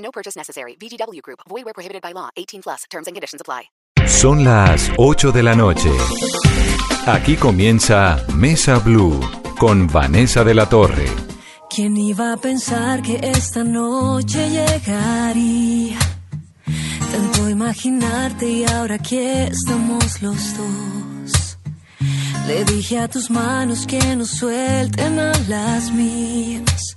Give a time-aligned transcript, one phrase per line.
[0.00, 0.76] No purchase necessary.
[0.76, 1.40] VGW Group.
[1.48, 2.30] Void where prohibited by law.
[2.36, 2.84] 18 plus.
[2.90, 3.70] Terms and conditions apply.
[4.06, 5.90] Son las 8 de la noche.
[7.06, 9.20] Aquí comienza Mesa Blue
[9.58, 11.06] con Vanessa de la Torre.
[11.68, 15.98] ¿Quién iba a pensar que esta noche llegaría?
[17.12, 21.58] Tanto imaginarte y ahora aquí estamos los dos.
[22.48, 26.96] Le dije a tus manos que no suelten a las mías.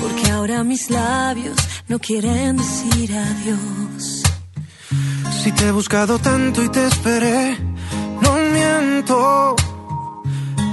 [0.00, 1.56] Porque ahora mis labios
[1.88, 4.22] no quieren decir adiós.
[5.42, 7.58] Si te he buscado tanto y te esperé,
[8.22, 9.56] no miento.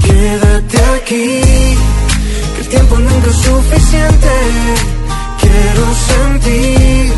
[0.03, 1.41] Quédate aquí,
[2.55, 4.98] que el tiempo nunca es suficiente.
[5.49, 7.13] Quiero sentir,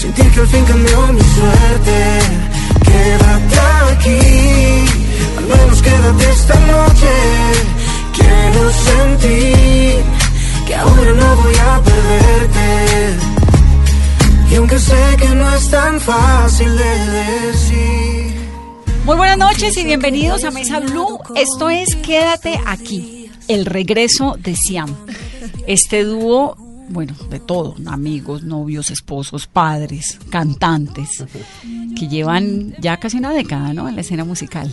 [0.00, 1.98] sentir que al fin cambió mi suerte.
[2.86, 3.58] Quédate
[3.92, 4.20] aquí,
[5.38, 7.12] al menos quédate esta noche.
[8.16, 10.04] Quiero sentir
[10.66, 12.70] que ahora no voy a perderte.
[14.50, 18.10] Y aunque sé que no es tan fácil de decir.
[19.04, 21.18] Muy buenas noches y bienvenidos a Mesa Blue.
[21.36, 24.94] Esto es Quédate aquí, el regreso de Siam.
[25.66, 26.56] Este dúo,
[26.90, 31.24] bueno, de todo, amigos, novios, esposos, padres, cantantes,
[31.98, 33.88] que llevan ya casi una década, ¿no?
[33.88, 34.70] En la escena musical.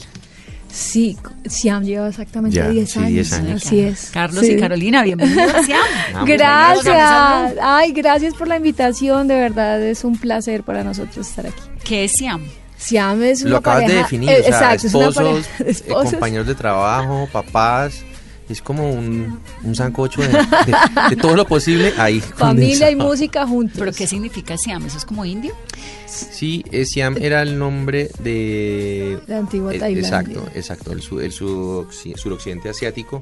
[0.69, 1.15] Sí,
[1.45, 3.11] Siam lleva exactamente Ya, 10 sí, años.
[3.13, 3.65] 10 años.
[3.65, 4.09] Así es.
[4.11, 4.51] Carlos Sí.
[4.53, 5.79] y Carolina, bienvenidos a Siam.
[6.25, 7.53] Gracias.
[7.61, 9.27] Ay, gracias por la invitación.
[9.27, 11.61] De verdad es un placer para nosotros estar aquí.
[11.85, 12.41] ¿Qué es Siam?
[12.77, 13.93] Siam es una Lo acabas pareja.
[13.95, 16.11] de definir, eh, o sea, exacto, es una esposos, pareja eh, esposos.
[16.11, 18.03] compañeros de trabajo, papás.
[18.49, 22.19] Es como un, un sancocho de, de- de todo lo posible ahí.
[22.35, 23.77] Familia y música juntos.
[23.77, 24.85] ¿Pero qué significa Siam?
[24.85, 25.53] ¿Eso es como indio?
[26.05, 29.19] Sí, eh, Siam era el nombre de...
[29.27, 30.07] La antigua eh, Tailandia.
[30.07, 30.91] Exacto, exacto.
[30.93, 33.21] El, su- el su- suroccidente asiático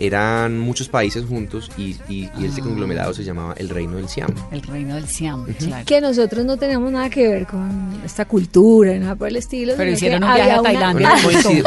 [0.00, 2.64] eran muchos países juntos y, y- y este Ah.
[2.64, 4.34] conglomerado se llamaba el Reino del Siam.
[4.50, 5.84] El reino del Siam, claro.
[5.86, 9.74] Que nosotros no tenemos nada que ver con esta cultura, nada por el estilo.
[9.76, 11.06] Pero hicieron un viaje a Tailandia.
[11.12, 11.22] Una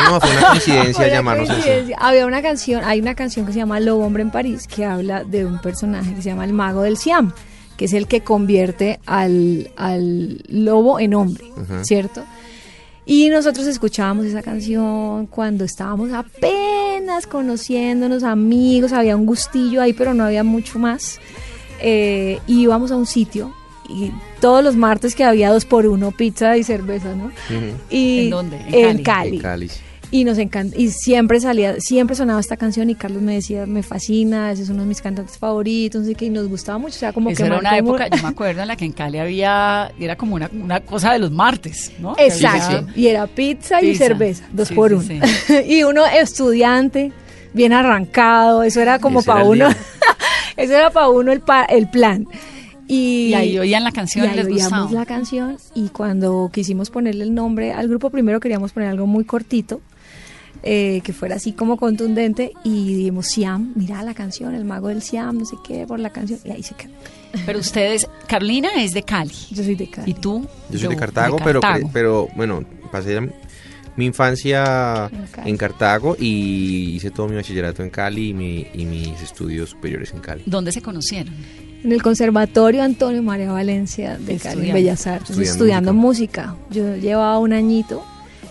[0.09, 1.61] no, fue una coincidencia llamarnos así.
[1.61, 1.97] coincidencia.
[1.99, 5.23] Había una canción, hay una canción que se llama Lobo Hombre en París que habla
[5.23, 7.31] de un personaje que se llama el mago del Siam,
[7.77, 11.43] que es el que convierte al, al lobo en hombre.
[11.83, 12.23] ¿cierto?
[13.05, 20.13] Y nosotros escuchábamos esa canción cuando estábamos apenas conociéndonos, amigos, había un gustillo ahí, pero
[20.13, 21.19] no había mucho más.
[21.79, 23.53] Eh, y íbamos a un sitio
[23.89, 27.31] y todos los martes que había dos por uno pizza y cerveza, ¿no?
[27.89, 28.57] Y ¿En dónde?
[28.67, 29.03] En En Cali.
[29.03, 29.35] Cali.
[29.37, 29.69] En Cali.
[30.15, 33.81] Y nos encanta, y siempre salía, siempre sonaba esta canción y Carlos me decía, me
[33.81, 36.95] fascina, ese es uno de mis cantantes favoritos, no sé qué, y nos gustaba mucho,
[36.97, 38.91] o sea, como Eso que era una época, yo me acuerdo, en la que en
[38.91, 42.13] Cali había, era como una, una cosa de los martes, ¿no?
[42.19, 44.05] Exacto, y era pizza y Pizza.
[44.05, 45.61] cerveza, dos Sí, por sí, uno.
[45.67, 47.11] y uno estudiante,
[47.55, 49.67] bien arrancado, eso era como para uno,
[50.57, 52.27] eso era para uno el, pa- el plan.
[52.87, 56.89] Y, Y ahí oían la canción y ahí les oíamos la canción y cuando quisimos
[56.91, 59.81] ponerle el nombre al grupo, primero queríamos poner algo muy cortito,
[60.63, 65.01] eh, que fuera así como contundente y dijimos Siam, mira la canción, el mago del
[65.01, 66.91] Siam, no sé qué, por la canción, y ahí se quedó.
[67.45, 69.33] Pero ustedes, Carolina es de Cali.
[69.51, 70.11] Yo soy de Cali.
[70.11, 70.47] ¿Y tú?
[70.69, 71.89] Yo soy de Cartago, pero, Cartago.
[71.91, 73.19] pero bueno, pasé
[73.95, 75.09] mi infancia
[75.45, 80.11] En Cartago y hice todo mi bachillerato en Cali y, mi- y mis estudios superiores
[80.13, 80.43] en Cali.
[80.47, 81.33] ¿Dónde se conocieron?
[81.83, 84.71] En el Conservatorio Antonio María Valencia de Cali.
[84.71, 86.55] Bellas Artes, Estudiando estudiando, música.
[86.71, 88.03] Yo llevaba un añito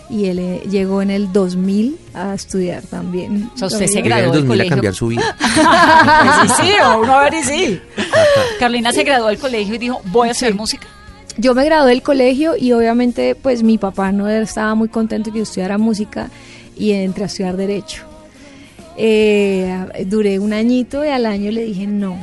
[0.09, 3.49] y él eh, llegó en el 2000 a estudiar también.
[3.55, 4.69] O sea, usted se graduó el del 2000 a colegio.
[4.69, 5.37] cambiar su vida.
[6.47, 7.81] Sí, sí, a uno a ver y sí.
[8.59, 10.87] Carolina se graduó del colegio y dijo, voy a hacer música.
[11.37, 15.39] Yo me gradué del colegio y obviamente pues mi papá no estaba muy contento que
[15.39, 16.29] yo estudiara música
[16.77, 18.03] y entré a estudiar derecho.
[18.97, 22.17] Eh, duré un añito y al año le dije no,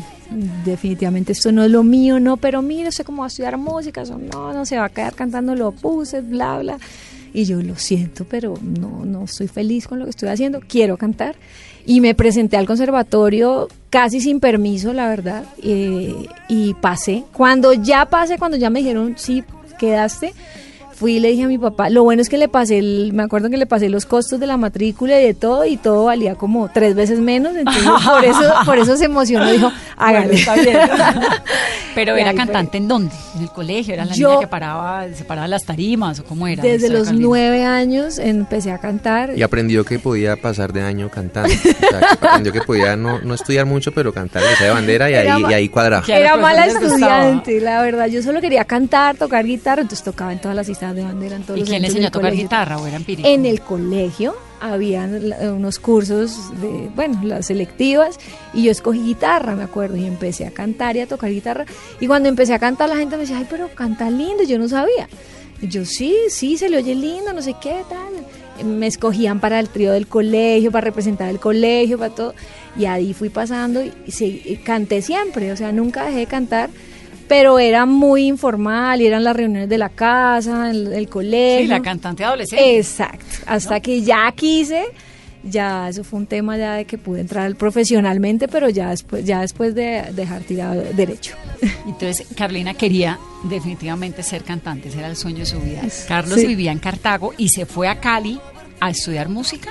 [0.65, 4.03] definitivamente esto no es lo mío, no, pero mire, sé cómo va a estudiar música,
[4.03, 6.79] eso no, no se va a quedar cantando los buses, bla, bla.
[7.33, 10.97] Y yo lo siento, pero no, no estoy feliz con lo que estoy haciendo, quiero
[10.97, 11.37] cantar.
[11.87, 17.25] Y me presenté al conservatorio casi sin permiso, la verdad, eh, y pasé.
[17.33, 19.45] Cuando ya pasé, cuando ya me dijeron, sí,
[19.79, 20.35] quedaste,
[21.01, 23.23] fui y le dije a mi papá, lo bueno es que le pasé, el, me
[23.23, 26.35] acuerdo que le pasé los costos de la matrícula y de todo, y todo valía
[26.35, 30.35] como tres veces menos, entonces por eso, por eso se emocionó, dijo, hágale.
[30.35, 30.79] está bien.
[31.95, 32.39] Pero Y era fue.
[32.39, 33.13] cantante en dónde?
[33.35, 36.47] En el colegio, era la Yo- niña que paraba, se paraba las tarimas o cómo
[36.47, 36.63] era.
[36.63, 37.27] Desde Esa los Carolina?
[37.29, 39.37] nueve años empecé a cantar.
[39.37, 41.53] Y aprendió que podía pasar de año cantando.
[41.53, 45.11] O sea, que aprendió que podía no, no estudiar mucho, pero cantar el de bandera
[45.11, 46.05] y Era ahí, y ahí cuadraba.
[46.07, 46.87] Era mala gustaba.
[46.87, 48.07] estudiante, la verdad.
[48.07, 51.59] Yo solo quería cantar, tocar guitarra, entonces tocaba en todas las de bandera, en todos
[51.59, 52.45] ¿Y los quién le enseñó a tocar colegio.
[52.45, 53.29] guitarra o era empírico?
[53.29, 58.19] En el colegio habían unos cursos de, bueno, las selectivas
[58.53, 61.65] y yo escogí guitarra, me acuerdo, y empecé a cantar y a tocar guitarra.
[62.01, 64.69] Y cuando empecé a cantar la gente me decía, ay, pero canta lindo, yo no
[64.69, 65.09] sabía.
[65.63, 68.67] Y yo, sí, sí, se le oye lindo, no sé qué, tal.
[68.67, 72.35] Me escogían para el trío del colegio, para representar el colegio, para todo.
[72.79, 76.71] Y ahí fui pasando y, y y canté siempre, o sea, nunca dejé de cantar.
[77.31, 81.61] Pero era muy informal y eran las reuniones de la casa, el, el colegio.
[81.61, 82.77] Sí, la cantante adolescente.
[82.77, 84.87] Exacto, hasta que ya quise,
[85.45, 89.43] ya eso fue un tema ya de que pude entrar profesionalmente, pero ya después, ya
[89.43, 91.37] después de dejar tirado derecho.
[91.87, 95.83] Entonces, Carolina quería definitivamente ser cantante, ese era el sueño de su vida.
[96.09, 96.49] Carlos sí.
[96.49, 98.41] vivía en Cartago y se fue a Cali
[98.81, 99.71] a estudiar música,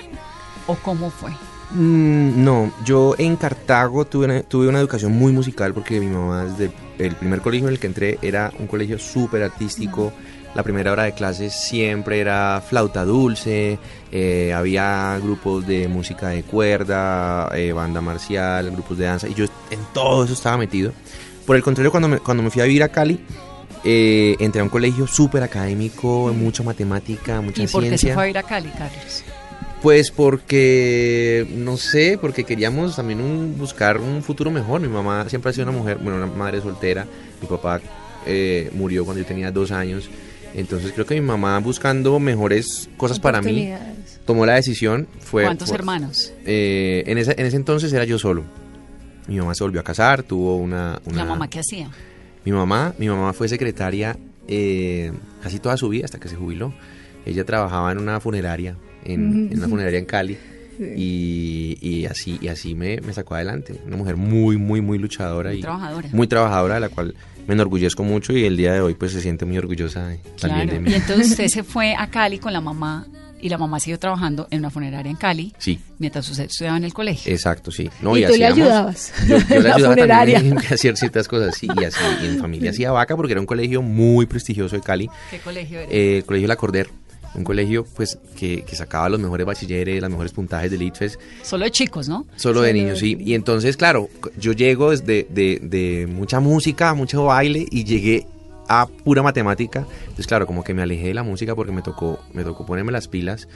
[0.65, 1.31] ¿o cómo fue?
[1.71, 6.45] Mm, no, yo en Cartago tuve una, tuve una educación muy musical porque mi mamá
[6.45, 10.11] desde el primer colegio en el que entré era un colegio súper artístico.
[10.55, 13.77] La primera hora de clases siempre era flauta dulce,
[14.11, 19.45] eh, había grupos de música de cuerda, eh, banda marcial, grupos de danza y yo
[19.69, 20.91] en todo eso estaba metido.
[21.45, 23.19] Por el contrario, cuando me, cuando me fui a vivir a Cali,
[23.83, 28.15] eh, entré a un colegio súper académico, mucha matemática, mucha ¿Y por qué se ciencia.
[28.15, 29.23] fue a ir a Cali, Carlos?
[29.81, 34.81] Pues porque, no sé, porque queríamos también un- buscar un futuro mejor.
[34.81, 37.05] Mi mamá siempre ha sido una mujer, bueno, una madre soltera.
[37.41, 37.79] Mi papá
[38.25, 40.09] eh, murió cuando yo tenía dos años.
[40.53, 43.71] Entonces creo que mi mamá buscando mejores cosas para mí
[44.25, 45.07] tomó la decisión.
[45.19, 46.33] Fue ¿Cuántos hermanos?
[46.45, 48.43] eh, en, ese, en ese entonces era yo solo.
[49.27, 50.99] Mi mamá se volvió a casar, tuvo una...
[51.05, 51.89] una ¿La mamá qué hacía?
[52.43, 54.17] mi mamá, mi mamá fue secretaria
[54.47, 55.11] eh,
[55.43, 56.73] casi toda su vida hasta que se jubiló.
[57.25, 58.75] Ella trabajaba en una funeraria,
[59.05, 60.37] en, en una funeraria en Cali.
[60.95, 63.75] Y, y así, y así me, me sacó adelante.
[63.85, 65.49] Una mujer muy, muy, muy luchadora.
[65.49, 66.09] Muy y trabajadora.
[66.13, 67.15] Muy trabajadora, de la cual
[67.47, 70.67] me enorgullezco mucho y el día de hoy pues se siente muy orgullosa de- también
[70.69, 70.73] Claro.
[70.73, 70.91] de mí.
[70.91, 73.07] Y entonces usted se fue a Cali con la mamá
[73.41, 76.83] y la mamá siguió trabajando en una funeraria en Cali Sí, mientras usted estudiaba en
[76.83, 77.31] el colegio.
[77.31, 77.89] exacto, sí.
[78.01, 80.35] No, Y tú le ayudabas Yo, le ayudaba funeraria.
[80.35, 83.41] también a hacer ciertas cosas, sí, y así, y en familia hacía vaca porque era
[83.41, 85.09] un colegio muy prestigioso de Cali.
[85.31, 85.91] ¿Qué colegio era?
[85.91, 86.89] Eh, el colegio La Corder,
[87.35, 91.65] un colegio pues que, que sacaba los mejores bachilleres, los mejores puntajes del ITFES, Solo
[91.65, 92.25] de chicos, ¿no?
[92.35, 93.17] solo de niños, sí.
[93.19, 98.25] Y entonces, claro, yo llego desde de, de mucha música, mucho baile y llegué
[98.67, 99.85] a pura matemática.
[100.01, 102.91] Entonces, claro, como que me alejé de la música porque me tocó, me tocó ponerme
[102.91, 103.47] las pilas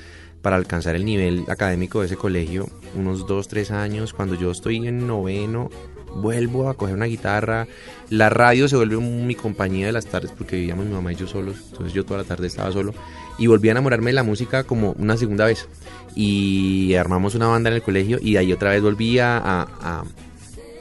[0.41, 4.85] para alcanzar el nivel académico de ese colegio, unos dos, tres años, cuando yo estoy
[4.85, 5.69] en noveno,
[6.15, 7.67] vuelvo a coger una guitarra,
[8.09, 11.27] la radio se vuelve mi compañía de las tardes porque vivíamos mi mamá y yo
[11.27, 12.93] solos, entonces yo toda la tarde estaba solo
[13.37, 15.67] y volví a enamorarme de la música como una segunda vez
[16.15, 20.03] y armamos una banda en el colegio y de ahí otra vez volví a,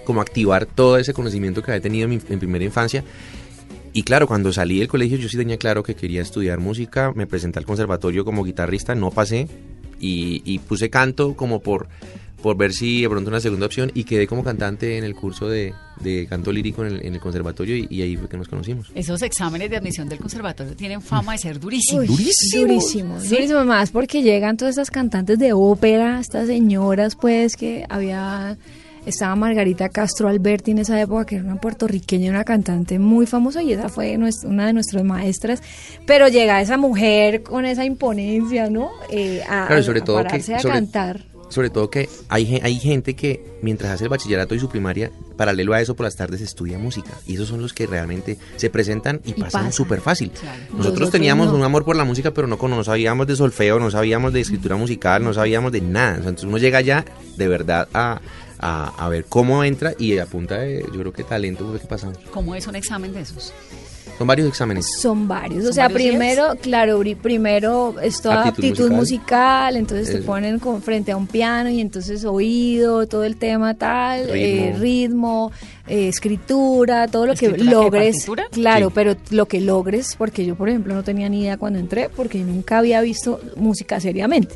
[0.04, 3.04] como activar todo ese conocimiento que había tenido en, primera infancia
[3.94, 7.26] y claro, cuando salí del colegio yo sí tenía claro que quería estudiar música, me
[7.26, 9.48] presenté al conservatorio como guitarrista, no pasé
[10.04, 11.86] y puse canto como por,
[12.42, 15.48] por ver si de pronto una segunda opción y quedé como cantante en el curso
[15.48, 18.48] de, de canto lírico en el, en el conservatorio y, y ahí fue que nos
[18.48, 18.90] conocimos.
[18.94, 22.02] Esos exámenes de admisión del conservatorio tienen fama de ser durísimos.
[22.02, 22.62] Uy, Durísimo.
[22.66, 23.28] Durísimo, ¿Sí?
[23.28, 28.56] durísimo más porque llegan todas estas cantantes de ópera, estas señoras pues que había,
[29.06, 33.62] estaba Margarita Castro Alberti en esa época que era una puertorriqueña, una cantante muy famosa
[33.62, 35.62] y esa fue una de nuestras maestras,
[36.06, 38.90] pero llega esa mujer con esa imponencia, ¿no?
[39.10, 41.31] Eh, a, Claro, y sobre a todo que- pararse a sobre- cantar.
[41.52, 45.74] Sobre todo que hay, hay gente que mientras hace el bachillerato y su primaria, paralelo
[45.74, 47.10] a eso por las tardes estudia música.
[47.26, 50.30] Y esos son los que realmente se presentan y, Y pasan súper fácil.
[50.30, 50.58] Claro.
[50.58, 51.56] Nosotros Nosotros teníamos no.
[51.56, 54.76] un amor por la música, pero no, no sabíamos de solfeo, no sabíamos de escritura
[54.76, 56.16] musical, no sabíamos de nada.
[56.16, 57.04] Entonces uno llega ya
[57.36, 58.22] de verdad a,
[58.58, 61.86] a, a ver cómo entra y a punta de, yo creo que talento fue que
[61.86, 62.16] pasamos.
[62.30, 63.52] ¿Cómo es un examen de esos?
[64.18, 64.86] Son varios exámenes.
[65.00, 66.16] Son varios, o ¿Son sea, varios días?
[66.16, 68.96] primero, claro, primero es toda Aptitud aptitud, musical.
[69.74, 69.76] musical.
[69.76, 74.28] entonces te ponen con, frente a un piano y entonces oído, todo el tema tal,
[74.30, 74.34] Ritmo.
[74.36, 75.52] eh, ritmo,
[75.88, 78.26] eh, escritura, todo lo que ¿Escritura qué, logres.
[78.52, 78.92] Claro, Sí.
[78.94, 82.38] pero lo que logres, porque yo, por ejemplo, no tenía ni idea cuando entré, porque
[82.38, 84.54] nunca había visto música seriamente.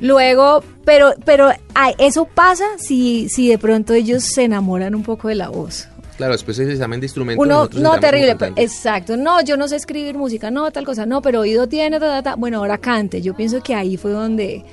[0.00, 5.28] Luego, pero, pero ay, eso pasa si, si de pronto ellos se enamoran un poco
[5.28, 5.88] de la voz.
[6.22, 7.44] Claro, después ese examen de instrumentos.
[7.44, 8.60] Uno, no, terrible, cantando.
[8.60, 12.06] exacto, no, yo no sé escribir música, no, tal cosa, no, pero oído tiene, ta,
[12.06, 12.34] ta, ta.
[12.36, 14.64] bueno, ahora cante, yo pienso que ahí fue donde,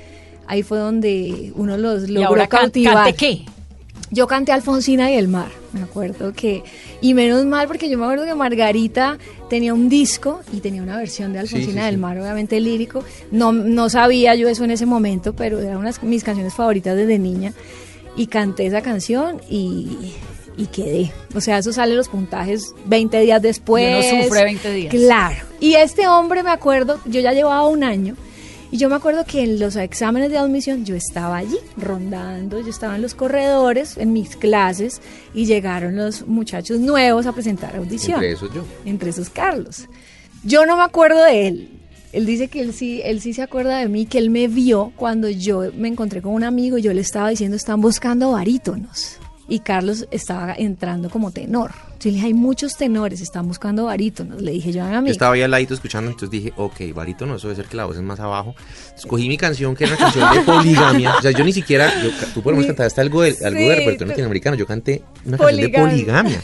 [0.46, 2.94] ahí fue donde uno los ¿Y logró ahora can- cautivar.
[2.94, 3.44] cante qué?
[4.12, 6.64] Yo canté Alfonsina y el mar, me acuerdo que,
[7.00, 10.96] y menos mal porque yo me acuerdo que Margarita tenía un disco y tenía una
[10.96, 12.00] versión de Alfonsina sí, del sí.
[12.00, 15.98] mar, obviamente lírico, no, no sabía yo eso en ese momento, pero era una de
[16.06, 17.52] mis canciones favoritas desde niña,
[18.16, 20.12] y canté esa canción y,
[20.56, 24.04] y quedé, o sea, eso sale los puntajes 20 días después.
[24.04, 24.94] Y uno sufre 20 días.
[24.94, 28.16] Claro, y este hombre me acuerdo, yo ya llevaba un año,
[28.72, 32.68] y yo me acuerdo que en los exámenes de admisión yo estaba allí rondando, yo
[32.68, 35.00] estaba en los corredores, en mis clases,
[35.34, 38.16] y llegaron los muchachos nuevos a presentar audición.
[38.16, 38.64] Entre esos yo.
[38.84, 39.88] Entre esos Carlos.
[40.44, 41.68] Yo no me acuerdo de él.
[42.12, 44.92] Él dice que él sí, él sí se acuerda de mí, que él me vio
[44.96, 49.19] cuando yo me encontré con un amigo y yo le estaba diciendo, están buscando barítonos.
[49.50, 51.72] Y Carlos estaba entrando como tenor.
[51.98, 54.40] Yo le dije, hay muchos tenores, están buscando barítonos.
[54.40, 55.12] Le dije yo a mi Yo amigo.
[55.12, 57.96] estaba ahí al ladito escuchando, entonces dije, ok, barito eso debe ser que la voz
[57.96, 58.54] es más abajo.
[58.96, 61.16] Escogí mi canción, que era una canción de poligamia.
[61.18, 63.64] O sea, yo ni siquiera, yo, tú por lo menos cantaste algo de, algo Sí,
[63.66, 66.42] de repertorio latinoamericano, yo canté una canción de poligamia.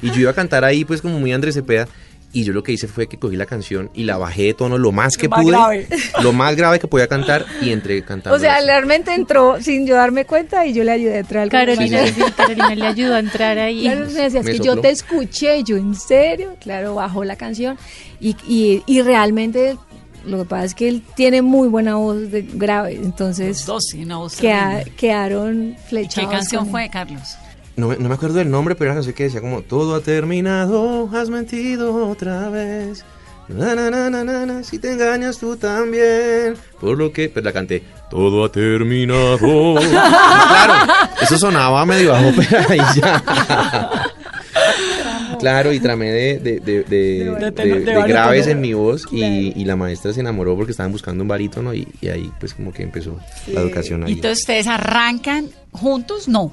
[0.00, 1.88] Y yo iba a cantar ahí, pues, como muy Andrés Cepeda.
[2.36, 4.76] Y yo lo que hice fue que cogí la canción y la bajé de tono
[4.76, 5.52] lo más que más pude.
[5.52, 5.88] grave.
[6.22, 8.36] Lo más grave que podía cantar y entre cantando.
[8.36, 8.66] O sea, así.
[8.66, 12.20] realmente entró sin yo darme cuenta y yo le ayudé a entrar al Carolina, sí,
[12.36, 13.82] Carolina le ayudó a entrar ahí.
[13.84, 14.74] Claro, me decía, es Me que sopló.
[14.74, 17.78] yo te escuché, yo en serio, claro, bajó la canción
[18.20, 19.78] y, y, y realmente
[20.26, 24.02] lo que pasa es que él tiene muy buena voz de grave, entonces Dos, sí,
[24.02, 26.28] una voz queda- quedaron ¿Y flechados.
[26.30, 27.36] ¿Qué canción fue, Carlos?
[27.76, 29.94] No, me- no me acuerdo del nombre, pero era una canción que decía como Todo
[29.96, 33.04] ha terminado, has mentido otra vez.
[33.48, 36.56] Na, na, na, na, na, na, si te engañas tú también.
[36.80, 37.28] Por lo que.
[37.28, 37.82] Pero la canté.
[38.10, 39.74] Todo ha terminado.
[39.80, 40.92] Y claro,
[41.22, 43.22] eso sonaba medio bajo, pero ahí ya.
[45.38, 48.06] Claro, y tramé de, de, de, de- De- de- de- de de barítono.
[48.08, 51.74] graves en mi voz y, y la maestra se enamoró porque estaban buscando un barítono
[51.74, 53.18] y, y ahí pues como que empezó
[53.52, 54.12] la educación ¿Y ahí.
[54.14, 56.26] entonces ustedes arrancan juntos?
[56.26, 56.52] No.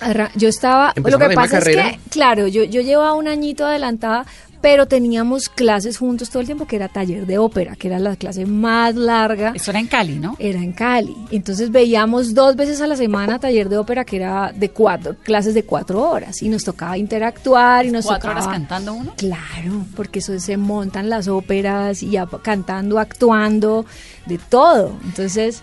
[0.00, 3.66] Arra- Yo estaba, lo ¿Empezaron que pasa es que, claro, yo, yo llevaba un añito
[3.66, 4.24] adelantada,
[4.62, 8.14] pero teníamos clases juntos todo el tiempo, que era taller de ópera, que era la
[8.16, 9.52] clase más larga.
[9.54, 10.36] Eso era en Cali, ¿no?
[10.38, 11.16] Era en Cali.
[11.30, 15.54] Entonces veíamos dos veces a la semana taller de ópera, que era de cuatro, clases
[15.54, 18.44] de cuatro horas, y nos tocaba interactuar y nos Cuatro tocaba...
[18.46, 19.14] horas cantando uno.
[19.16, 23.86] Claro, porque eso se montan las óperas y ap- cantando, actuando,
[24.26, 24.92] de todo.
[25.04, 25.62] Entonces,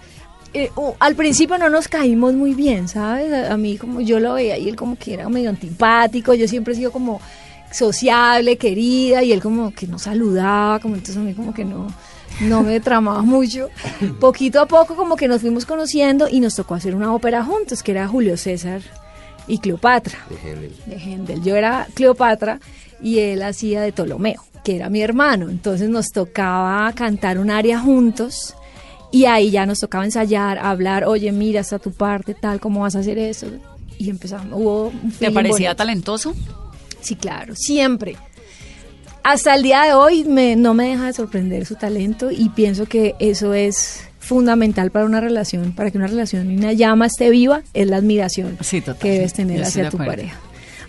[0.54, 3.32] eh, al principio no nos caímos muy bien, ¿sabes?
[3.32, 6.48] A, a mí como yo lo veía y él como que era medio antipático, yo
[6.48, 7.22] siempre he sido como
[7.72, 11.88] sociable, querida, y él como que no saludaba, como entonces a mí como que no
[12.42, 13.70] no me tramaba mucho.
[14.20, 17.84] Poquito a poco como que nos fuimos conociendo y nos tocó hacer una ópera juntos,
[17.84, 18.82] que era Julio César
[19.48, 20.76] y Cleopatra De Händel.
[20.86, 21.44] de Händel.
[21.44, 22.60] Yo era Cleopatra
[23.02, 25.50] y él hacía de Ptolomeo, que era mi hermano.
[25.50, 28.56] Entonces nos tocaba cantar un aria juntos
[29.12, 32.96] y ahí ya nos tocaba ensayar, hablar, oye, mira, está tu parte, tal, ¿cómo vas
[32.96, 33.48] a hacer eso?
[33.98, 35.76] Y empezamos, hubo un ¿Te parecía bonito.
[35.76, 36.36] talentoso?
[37.02, 38.16] Sí, claro, siempre.
[39.24, 42.86] Hasta el día de hoy me- no me deja de sorprender su talento y pienso
[42.86, 47.30] que eso es fundamental para una relación, para que una relación y una llama esté
[47.30, 50.38] viva, es la admiración Sí, que debes tener Yo hacia tu pareja.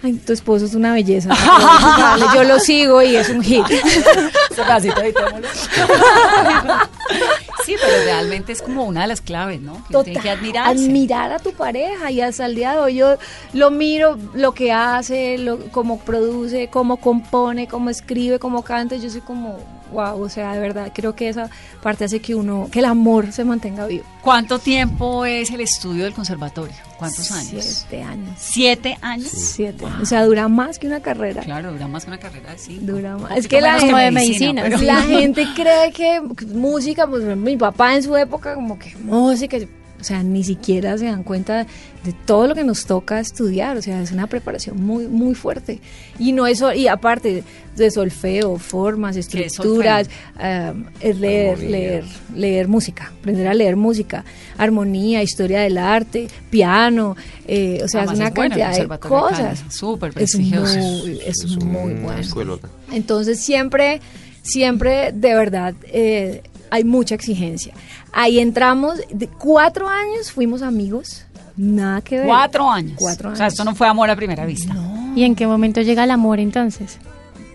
[0.02, 1.30] Ay, tu esposo es una belleza.
[2.34, 3.64] Yo lo sigo y es un hit.
[7.68, 9.84] Sí, pero realmente es como una de las claves, ¿no?
[9.88, 10.70] Que tiene que admirarse.
[10.70, 13.18] admirar a tu pareja y hasta el día de hoy yo
[13.52, 19.10] lo miro, lo que hace, lo, cómo produce, cómo compone, cómo escribe, cómo canta, yo
[19.10, 19.58] soy como,
[19.92, 21.50] wow, o sea, de verdad, creo que esa
[21.82, 24.04] parte hace que uno, que el amor se mantenga vivo.
[24.22, 26.74] ¿Cuánto tiempo es el estudio del conservatorio?
[26.98, 27.64] ¿Cuántos años?
[27.64, 28.34] Siete años.
[28.38, 29.28] ¿Siete años?
[29.30, 29.84] Siete.
[30.02, 31.42] O sea, dura más que una carrera.
[31.42, 32.78] Claro, dura más que una carrera, sí.
[32.82, 33.36] Dura más.
[33.38, 36.20] Es que la gente, de medicina, pero- la gente cree que
[36.54, 39.56] música, pues mi papá en su época como que música,
[40.00, 41.66] o sea, ni siquiera se dan cuenta
[42.04, 45.80] de todo lo que nos toca estudiar, o sea, es una preparación muy muy fuerte.
[46.18, 47.42] Y no eso y aparte
[47.76, 51.70] de solfeo, formas, ¿Qué es estructuras, ah, es leer, Armonía.
[51.70, 54.24] leer, leer música, aprender a leer música,
[54.56, 59.64] armonía, historia del arte, piano, eh, o sea, Además es una es cantidad de cosas.
[59.68, 60.78] súper Es prestigioso.
[60.78, 62.18] muy, es muy bueno.
[62.20, 62.68] escuelota.
[62.92, 64.00] Entonces siempre,
[64.42, 67.72] siempre de verdad eh, hay mucha exigencia.
[68.12, 71.24] Ahí entramos, de cuatro años fuimos amigos,
[71.56, 72.26] nada que ver.
[72.26, 72.94] Cuatro años.
[72.98, 73.54] Cuatro O sea, años.
[73.54, 74.74] esto no fue amor a primera vista.
[75.16, 76.98] ¿Y en qué momento llega el amor entonces?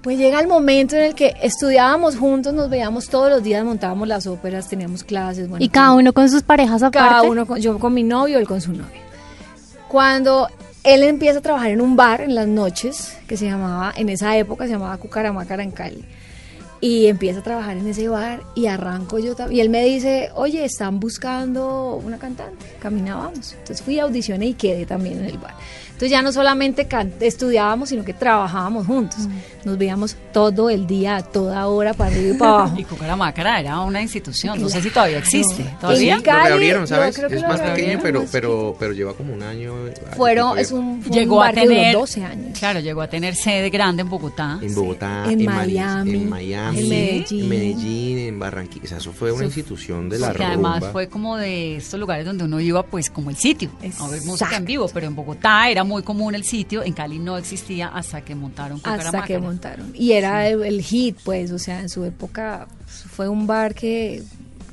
[0.02, 4.06] Pues llega el momento en el que estudiábamos juntos, nos veíamos todos los días, montábamos
[4.08, 5.48] las óperas, teníamos clases.
[5.48, 6.98] Bueno, Y cada uno con sus parejas aparte.
[7.08, 9.02] cada uno, con- yo con mi novio, él con su novia.
[9.88, 10.50] Cuando
[10.84, 14.36] él empieza a trabajar en un bar en las noches, que se llamaba, en esa
[14.38, 16.04] época se llamaba Cucaramácara en Cali,
[16.84, 19.58] y empieza a trabajar en ese bar y arranco yo también.
[19.58, 23.54] Y él me dice, oye, están buscando una cantante, caminábamos.
[23.54, 25.56] Entonces fui a audiciones y quedé también en el bar.
[26.04, 26.86] Entonces ya no solamente
[27.22, 29.20] estudiábamos, sino que trabajábamos juntos.
[29.64, 32.76] Nos veíamos todo el día, a toda hora, para arriba y para abajo.
[32.78, 35.62] Y Cucaramácara era una institución, no sé si todavía existe.
[35.62, 36.18] En ¿Todavía?
[36.18, 37.18] Lo Cali, reabrieron, yo ¿sabes?
[37.18, 39.88] que Es más pequeño, pero, pero, pero lleva como un año.
[39.88, 42.60] eh, Fueron, que es un, fue un Llegó a que tener 12 años.
[42.60, 44.60] Claro, llegó a tener sede grande en Bogotá.
[44.62, 47.44] En Bogotá, En Mari- Miami, en Miami, en Medellín.
[47.44, 48.84] en Medellín, en Barranquilla.
[48.84, 50.92] O sea, eso fue una institución de la Porque además rumba.
[50.92, 53.70] fue como de estos lugares donde uno iba pues como el sitio
[54.02, 57.20] a ver música en vivo, pero en Bogotá era muy común el sitio, en Cali
[57.20, 59.92] no existía hasta que montaron hasta que montaron.
[59.94, 64.24] Y era el, el hit, pues, o sea, en su época fue un bar que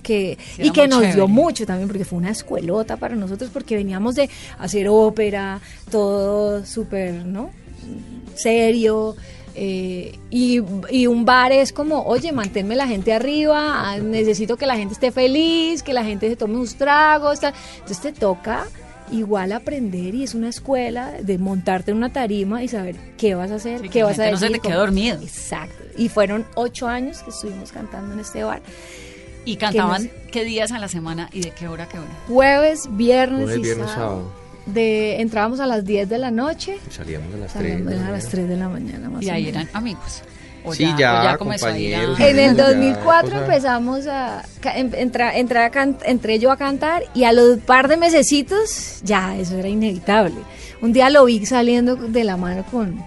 [0.02, 3.50] que Sí, y que muy nos dio mucho también porque fue una escuelota para nosotros
[3.52, 5.60] porque veníamos de hacer ópera,
[5.90, 7.50] todo súper, ¿no?
[8.34, 9.16] serio.
[9.54, 10.60] eh, y,
[10.90, 14.94] y un bar es como, oye, manténme la gente arriba, ah, necesito que la gente
[14.94, 17.40] esté feliz, que la gente se tome unos tragos.
[17.40, 17.52] tal.
[17.74, 18.66] Entonces te toca
[19.12, 23.50] igual aprender y es una escuela de montarte en una tarima y saber qué vas
[23.50, 24.56] a hacer, Sí, qué la vas a gente no se decir.
[24.60, 25.18] te quede cómo- dormido.
[25.22, 25.84] Exacto.
[25.98, 28.62] Y fueron ocho años que estuvimos cantando en este bar.
[29.44, 32.10] Y cantaban Que qué días a la semana y de qué hora a qué hora.
[32.28, 34.10] Jueves, viernes Jueves, y viernes, sábado.
[34.10, 34.40] sábado.
[34.66, 37.72] De, entrábamos a las 10 de la noche, Y Salíamos a las 3.
[37.82, 40.22] salíamos a las 3 de la mañana más Y ahí eran amigos.
[40.64, 44.06] O Sí, ya, o comenzó a ir a- compañeros, En el Ya, 2004 cosa- empezamos
[44.06, 44.42] a
[44.74, 49.00] em- entra- entré, a can- entré yo a cantar y a los par de mesecitos
[49.02, 50.34] ya eso era inevitable.
[50.82, 53.02] Un día lo vi saliendo de la mano con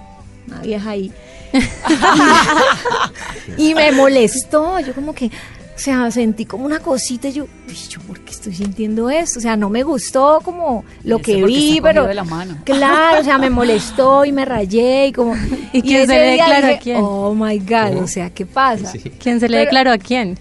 [0.48, 1.12] una vieja ahí
[3.58, 4.80] y me molestó.
[4.80, 5.30] Yo como que,
[5.76, 7.28] o sea, sentí como una cosita.
[7.30, 9.40] y Yo, "Uy, yo por qué estoy sintiendo esto?
[9.40, 12.58] O sea, no me gustó como lo Ese que vi, pero de la mano.
[12.64, 15.36] claro, o sea, me molestó y me rayé y como.
[15.74, 16.98] ¿Y quién se le declaró a quién?
[17.02, 18.92] Oh my God, o sea, ¿qué pasa?
[18.92, 19.00] Sí.
[19.20, 20.38] ¿Quién se le Pero- declaró a quién?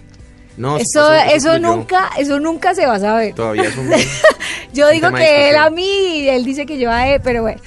[0.59, 1.59] No, Eso, eso, fluyó.
[1.77, 3.35] nunca, eso nunca se va a saber.
[3.35, 3.91] Todavía es un.
[4.75, 7.41] Yo un digo que él a mí y él dice que yo a él, pero
[7.43, 7.61] bueno,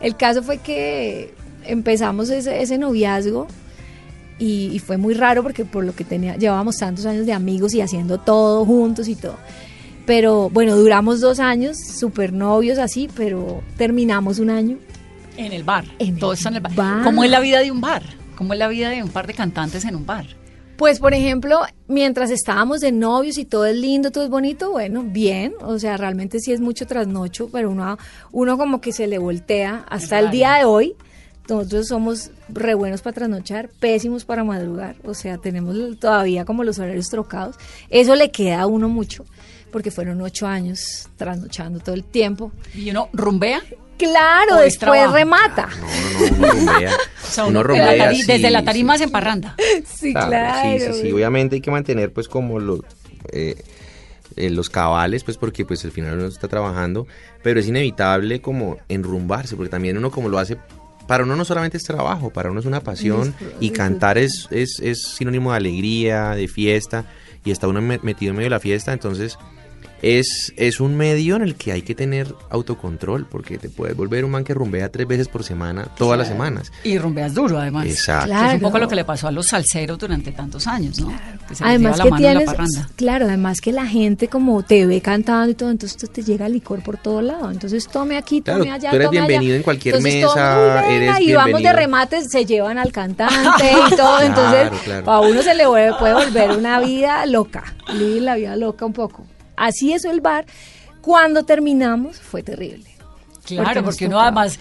[0.00, 1.32] el caso fue que
[1.64, 3.46] empezamos ese, ese noviazgo
[4.42, 7.74] y, y fue muy raro porque por lo que tenía, llevábamos tantos años de amigos
[7.74, 9.36] y haciendo todo juntos y todo.
[10.04, 14.78] Pero bueno, duramos dos años, súper novios así, pero terminamos un año.
[15.36, 15.84] En el bar.
[16.00, 16.74] En Todo el está en el bar.
[16.74, 17.04] bar.
[17.04, 18.02] ¿Cómo es la vida de un bar?
[18.34, 20.26] ¿Cómo es la vida de un par de cantantes en un bar?
[20.76, 25.04] Pues, por ejemplo, mientras estábamos de novios y todo es lindo, todo es bonito, bueno,
[25.04, 27.96] bien, o sea, realmente sí es mucho trasnocho, pero uno,
[28.32, 30.96] uno como que se le voltea hasta el día de hoy.
[31.48, 36.78] Nosotros somos re buenos para trasnochar, pésimos para madrugar, o sea, tenemos todavía como los
[36.78, 37.56] horarios trocados.
[37.90, 39.24] Eso le queda a uno mucho,
[39.72, 42.52] porque fueron ocho años trasnochando todo el tiempo.
[42.74, 43.60] Y uno rumbea.
[43.98, 45.14] Claro, después trabajo.
[45.14, 45.68] remata.
[45.78, 46.90] No, no, uno rumbea.
[47.22, 48.64] O sea, uno la rumbea, sí, desde la sí.
[48.66, 49.56] tarima se emparranda.
[49.86, 50.78] Sí, Claro, claro.
[50.78, 51.12] Sí, sí, sí.
[51.12, 52.80] Obviamente hay que mantener pues como los,
[53.32, 53.56] eh,
[54.36, 57.06] eh, los cabales, pues porque pues al final uno está trabajando,
[57.42, 60.58] pero es inevitable como enrumbarse, porque también uno como lo hace,
[61.06, 64.78] para uno no solamente es trabajo, para uno es una pasión y cantar es, es,
[64.80, 67.04] es sinónimo de alegría, de fiesta,
[67.44, 69.36] y está uno me- metido en medio de la fiesta, entonces
[70.02, 74.24] es, es un medio en el que hay que tener autocontrol, porque te puedes volver
[74.24, 76.72] un man que rumbea tres veces por semana, todas las semanas.
[76.84, 77.86] Y rumbeas duro, además.
[77.86, 78.26] Exacto.
[78.28, 78.60] Que Es un Claro.
[78.60, 81.12] poco lo que le pasó a los salseros durante tantos años, ¿no?
[81.48, 82.88] Que se Además la que mano la tienes, parranda.
[82.96, 86.82] claro, además que la gente como te ve cantando y todo, entonces te llega licor
[86.82, 87.50] por todo lado.
[87.50, 89.26] Entonces tome aquí, Claro, tome allá, tú eres tome allá.
[89.28, 93.34] bienvenido en cualquier Entonces, mesa, y vamos de remates, se llevan al cantante
[93.92, 94.12] y todo.
[94.22, 95.10] Claro, entonces, claro.
[95.10, 97.62] a uno se le vuelve- puede volver una vida loca,
[97.92, 99.24] vivir la vida loca un poco.
[99.56, 100.46] Así es el bar.
[101.00, 102.88] Cuando terminamos fue terrible.
[103.44, 104.42] Claro, porque uno tocaba.
[104.42, 104.58] además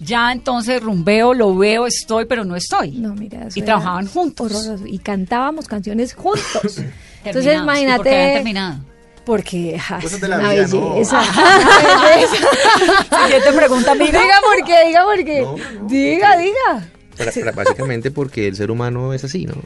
[0.00, 2.90] ya entonces rumbeo, lo veo, estoy, pero no estoy.
[2.92, 4.52] No, mira, eso Y era trabajaban juntos.
[4.52, 4.86] horroroso.
[4.86, 6.78] Y cantábamos canciones juntos.
[7.24, 7.24] Entonces.
[7.24, 8.10] ¿Y por qué habían imagínate.
[8.34, 8.78] terminado?
[9.24, 10.90] Porque ja, Cosas es de la una vida, ¿no?
[10.90, 11.20] belleza.
[11.22, 13.24] una belleza.
[13.24, 14.20] Siguiente pregunta, amiga.
[14.20, 15.40] diga por qué, diga por qué.
[15.40, 15.88] No, no, no.
[15.88, 16.88] diga, diga.
[17.16, 19.54] Pra- básicamente porque el ser humano es así, ¿no?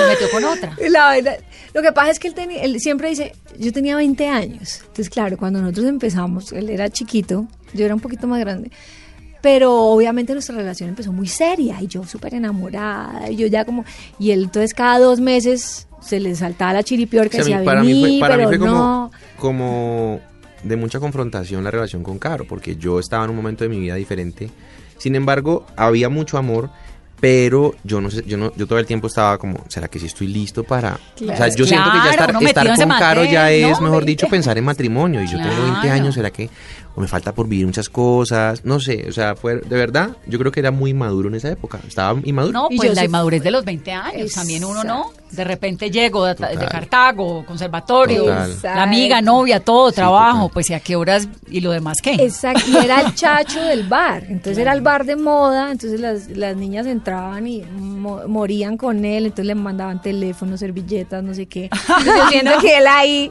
[0.00, 0.76] Se metió con otra.
[0.90, 1.38] La verdad,
[1.74, 2.28] lo que pasa es que
[2.62, 4.80] él, siempre dice, yo tenía 20 años.
[4.80, 8.70] Entonces, claro, cuando nosotros empezamos, él era chiquito, yo era un poquito más grande.
[9.42, 13.30] Pero obviamente nuestra relación empezó muy seria y yo súper enamorada.
[13.30, 13.84] Y yo ya como.
[14.18, 17.60] Y él, entonces, cada dos meses se le saltaba la chiripior que O sea, a
[17.60, 19.10] mí- decía, para mí fue, para mí pero fue como, no.
[19.38, 20.20] como
[20.62, 23.80] de mucha confrontación la relación con Caro, porque yo estaba en un momento de mi
[23.80, 24.50] vida diferente.
[24.98, 26.70] Sin embargo, había mucho amor,
[27.20, 30.06] pero yo no sé, yo no, yo todo el tiempo estaba como, ¿será que sí
[30.06, 30.98] estoy listo para?
[31.16, 31.34] Claro.
[31.34, 33.86] o sea, yo siento que ya estar, estar con Caro ya es, ¿no?
[33.86, 35.22] mejor dicho, pensar en matrimonio.
[35.22, 35.92] Y yo tengo 20 Claro.
[35.94, 36.48] años, ¿será que
[36.94, 38.64] o me falta por vivir muchas cosas?
[38.64, 41.50] No sé, o sea, fue, de verdad, yo creo que era muy maduro en esa
[41.50, 41.80] época.
[41.86, 42.52] Estaba inmaduro.
[42.52, 45.12] No, Y pues yo la inmadurez de los 20 años, también uno no.
[45.30, 46.34] De repente llego de.
[46.34, 50.50] Cartago, conservatorio, la amiga, novia, todo, Sí, trabajo, total.
[50.54, 52.14] pues y a qué horas y lo demás qué.
[52.14, 56.28] Exacto, y era el chacho del bar, entonces era el bar de moda, entonces las,
[56.30, 61.46] las niñas entraban y mo- morían con él, entonces le mandaban teléfonos, servilletas, no sé
[61.46, 61.70] qué.
[62.30, 63.30] Siento que él ahí,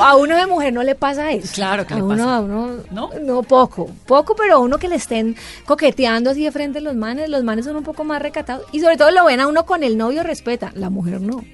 [0.00, 1.52] a uno de mujer no le pasa eso.
[1.54, 2.36] Claro que a le uno, pasa.
[2.36, 3.09] A uno, ¿No?
[3.20, 7.28] No, poco, poco, pero uno que le estén coqueteando así de frente a los manes,
[7.28, 8.66] los manes son un poco más recatados.
[8.72, 11.44] Y sobre todo lo ven a uno con el novio respeta, la mujer no.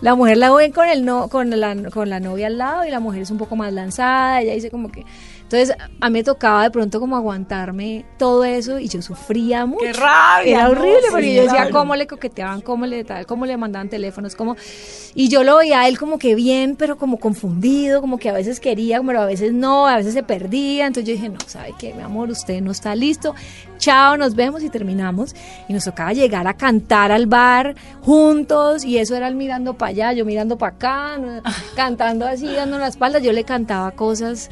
[0.00, 2.90] La mujer la ven con el no, con la, con la novia al lado y
[2.90, 5.04] la mujer es un poco más lanzada, ella dice como que
[5.50, 9.84] entonces a mí me tocaba de pronto como aguantarme todo eso y yo sufría mucho.
[9.84, 10.54] ¡Qué rabia!
[10.54, 11.72] Era no, horrible porque sí, yo decía claro.
[11.72, 14.54] cómo le coqueteaban, cómo le tal, cómo le mandaban teléfonos, cómo
[15.14, 18.32] y yo lo veía a él como que bien, pero como confundido, como que a
[18.32, 20.86] veces quería, pero a veces no, a veces se perdía.
[20.86, 22.30] Entonces yo dije, no, ¿sabe qué, mi amor?
[22.30, 23.34] Usted no está listo.
[23.78, 25.34] Chao, nos vemos y terminamos.
[25.68, 29.90] Y nos tocaba llegar a cantar al bar juntos y eso era él mirando para
[29.90, 31.42] allá, yo mirando para acá, ¿no?
[31.74, 33.18] cantando así, dando la espalda.
[33.18, 34.50] Yo le cantaba cosas,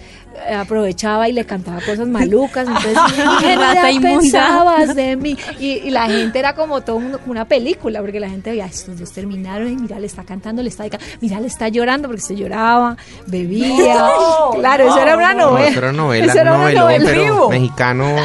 [0.49, 0.55] eh,
[0.89, 2.67] aprovechaba y le cantaba cosas malucas.
[2.67, 2.97] Entonces,
[3.41, 5.37] ¿qué Rata pensabas de mí?
[5.61, 8.67] Y, y la gente era como todo mundo, como una película, porque la gente veía,
[8.67, 10.85] estos dos terminaron y mira, le está cantando, le está
[11.21, 12.97] mira, le está llorando porque se lloraba,
[13.27, 14.09] bebía.
[14.55, 15.69] claro, eso era una No, novela.
[15.69, 17.05] eso era novela, Eso era un una novelón, novela.
[17.11, 17.51] pero vivo.
[17.51, 18.17] mexicano,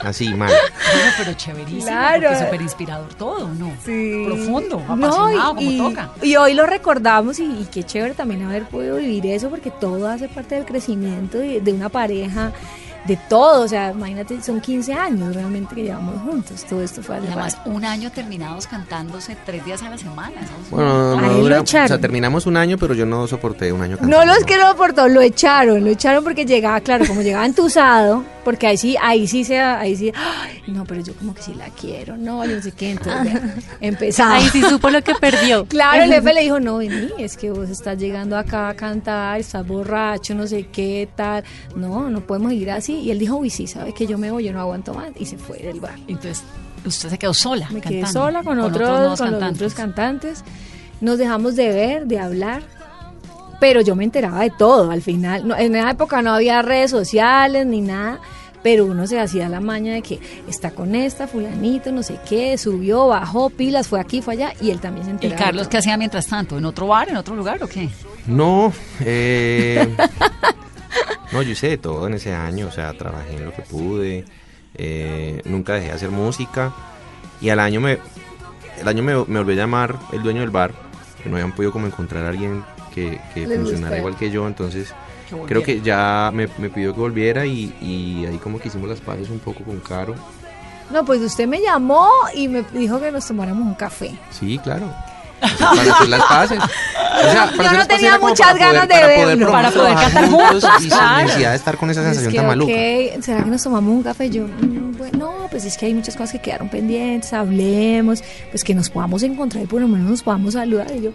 [0.00, 0.50] así, mal.
[0.50, 2.28] Bueno, pero chéverísimo, Claro.
[2.28, 3.72] porque súper inspirador todo, ¿no?
[3.84, 4.22] Sí.
[4.26, 6.10] Profundo, No, apasionado, y, como toca.
[6.22, 10.08] y hoy lo recordamos y, y qué chévere también haber podido vivir eso porque todo
[10.08, 12.24] hace parte del crecimiento de, de una pareja, हमारे
[13.06, 13.62] de todo.
[13.64, 16.64] O sea, imagínate, son 15 años realmente que llevamos juntos.
[16.68, 17.70] Todo esto fue Y además, parte.
[17.70, 20.32] un año terminados cantándose tres días a la semana.
[20.70, 23.98] Bueno, no dura, o sea, terminamos un año, pero yo no soporté un año No
[24.00, 24.26] cantando.
[24.34, 28.66] los que lo aportó, lo echaron, lo echaron porque llegaba, claro, como llegaba entusado, porque
[28.66, 31.68] ahí sí, ahí sí se, ahí sí, "Ay, no, pero yo como que sí la
[31.70, 33.40] quiero, no, yo no sé qué, entonces
[33.80, 34.34] empezaba.
[34.36, 35.66] Ahí sí supo lo que perdió.
[35.74, 39.40] Claro, el jefe le dijo, no, vení, es que vos estás llegando acá a cantar,
[39.40, 41.42] estás borracho, no sé qué, tal.
[41.74, 42.93] No, no podemos ir así.
[43.00, 45.10] Y él dijo, uy, sí, sabe que yo me voy, yo no aguanto más.
[45.18, 45.98] Y se fue del bar.
[46.08, 46.42] Entonces,
[46.84, 47.68] usted se quedó sola.
[47.70, 49.56] Me quedé cantando, sola con, otros, nuevos con los cantantes.
[49.56, 50.44] otros cantantes.
[51.00, 52.62] Nos dejamos de ver, de hablar.
[53.60, 55.46] Pero yo me enteraba de todo al final.
[55.46, 58.20] No, en esa época no había redes sociales ni nada.
[58.62, 62.56] Pero uno se hacía la maña de que está con esta, fulanito, no sé qué,
[62.56, 65.36] subió, bajó, pilas, fue aquí, fue allá, y él también se ¿Y enteraba.
[65.38, 66.56] de Carlos qué hacía mientras tanto?
[66.56, 67.90] ¿En otro bar, en otro lugar o qué?
[68.26, 69.86] No, eh,
[71.32, 74.24] no, yo hice de todo en ese año, o sea, trabajé en lo que pude,
[74.74, 76.72] eh, nunca dejé de hacer música
[77.40, 77.98] y al año me,
[78.80, 80.72] el año me, me volvió a llamar el dueño del bar,
[81.22, 84.92] que no habían podido como encontrar a alguien que, que funcionara igual que yo, entonces
[85.46, 89.00] creo que ya me, me pidió que volviera y, y ahí como que hicimos las
[89.00, 90.14] paces un poco con Caro.
[90.90, 94.14] No, pues usted me llamó y me dijo que nos tomáramos un café.
[94.30, 94.92] Sí, claro.
[95.40, 96.58] Para hacer las paces.
[96.58, 99.46] O sea, para Yo no tenía muchas ganas de para verlo.
[99.46, 101.22] poder Para poder cantar juntos y sin claro.
[101.24, 102.72] necesidad de estar con esa Es sensación que, tan maluca.
[102.72, 104.30] ok, ¿será que nos tomamos un café?
[104.30, 108.64] Yo, mm, bueno, no, pues es que hay muchas cosas que quedaron pendientes, hablemos, pues
[108.64, 110.90] que nos podamos encontrar y por lo menos nos podamos saludar.
[110.96, 111.10] Y yo,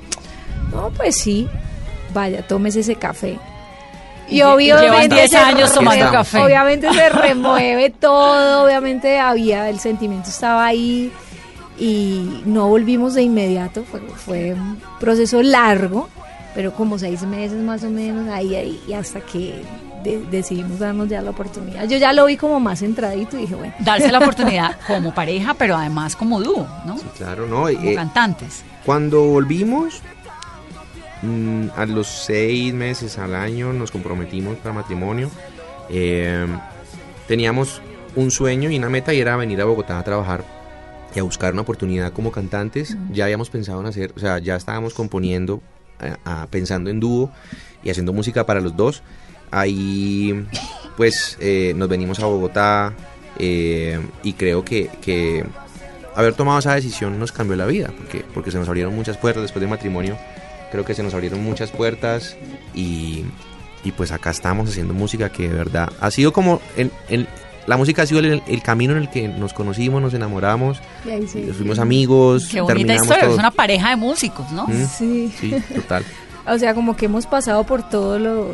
[0.72, 1.48] no, pues sí,
[2.14, 3.38] vaya, tómese ese café.
[4.30, 6.38] Y, obviamente llevan 10 se años tomando café.
[6.40, 11.12] Obviamente se remueve todo, obviamente había, el sentimiento estaba ahí
[11.80, 16.10] y no volvimos de inmediato, fue, fue un proceso largo,
[16.54, 19.62] pero como seis meses más o menos, ahí, ahí, y hasta que
[20.04, 21.88] de- decidimos darnos ya la oportunidad.
[21.88, 25.54] Yo ya lo vi como más centradito y dije, bueno, Darse la oportunidad como pareja,
[25.54, 26.98] pero además como dúo, ¿no?
[27.18, 27.64] Claro, no.
[27.64, 28.64] Como eh, cantantes.
[28.86, 30.02] cuando volvimos,
[31.22, 35.30] mm, a los seis meses al año nos comprometimos para matrimonio.
[35.90, 36.46] Eh,
[37.28, 37.82] teníamos
[38.16, 40.44] un sueño y una meta y era venir a Bogotá a trabajar
[41.16, 42.98] y a buscar una oportunidad como cantantes.
[43.12, 45.62] Ya habíamos pensado en hacer, o sea, ya estábamos componiendo,
[46.02, 46.14] eh,
[46.50, 47.32] pensando en dúo
[47.84, 49.02] y haciendo música para los dos.
[49.52, 50.46] Ahí,
[50.98, 52.94] pues, eh, nos venimos a Bogotá
[53.40, 55.44] eh, y creo que, que
[56.16, 59.42] haber tomado esa decisión nos cambió la vida, porque, porque se nos abrieron muchas puertas
[59.42, 60.18] después del matrimonio.
[60.72, 62.38] Creo que se nos abrieron muchas puertas
[62.76, 63.26] y,
[63.84, 67.28] y pues acá estamos haciendo música que de verdad ha sido como el, el-
[67.70, 71.12] la música ha sido el, el camino en el que nos conocimos, nos enamoramos, y
[71.12, 71.44] ahí sí.
[71.56, 74.66] fuimos amigos, Qué bonita terminamos historia, es una pareja de músicos, ¿no?
[74.68, 75.34] Mm, Sí.
[75.40, 76.04] Sí, total.
[76.48, 78.48] O sea, como que hemos pasado por todo lo,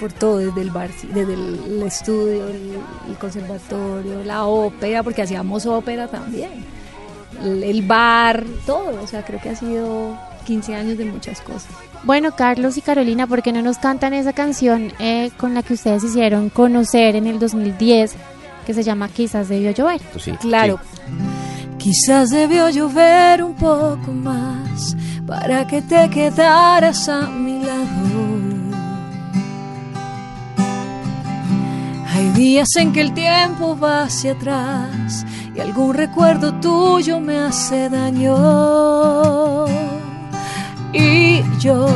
[0.00, 2.78] por todo, desde el bar, desde el, el estudio, el,
[3.10, 6.50] el conservatorio, la ópera, porque hacíamos ópera también.
[7.44, 9.02] el, el bar, todo.
[9.02, 10.16] O sea, creo que ha sido
[10.46, 11.68] 15 años de muchas cosas.
[12.04, 15.74] Bueno, Carlos y Carolina, ¿por qué no nos cantan esa canción eh, con la que
[15.74, 18.14] ustedes hicieron conocer en el 2010,
[18.66, 20.00] que se llama Quizás debió llover?
[20.12, 20.78] Pues sí, Claro.
[21.78, 28.26] Quizás debió llover un poco más para que te quedaras a mi lado.
[32.12, 35.24] Hay días en que el tiempo va hacia atrás
[35.54, 39.66] y algún recuerdo tuyo me hace daño.
[40.92, 41.86] Y yo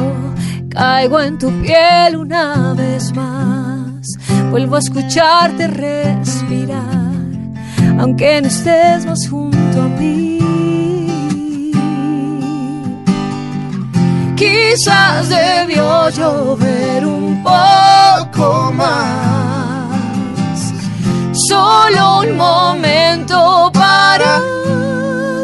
[0.69, 3.70] caigo en tu piel una vez más,
[4.51, 7.01] vuelvo a escucharte respirar
[8.01, 10.39] aunque no estés más junto a mí.
[14.37, 19.93] Quizás debió llover un poco más,
[21.33, 24.41] solo un momento para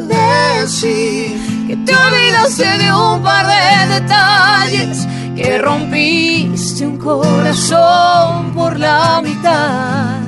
[0.09, 9.21] decir que te olvidaste de un par de detalles, que rompiste un corazón por la
[9.23, 10.27] mitad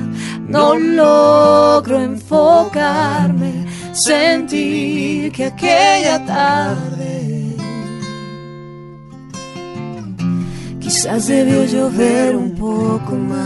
[0.49, 7.55] no logro enfocarme, sentir que aquella tarde
[10.79, 13.37] quizás debió llover un poco más,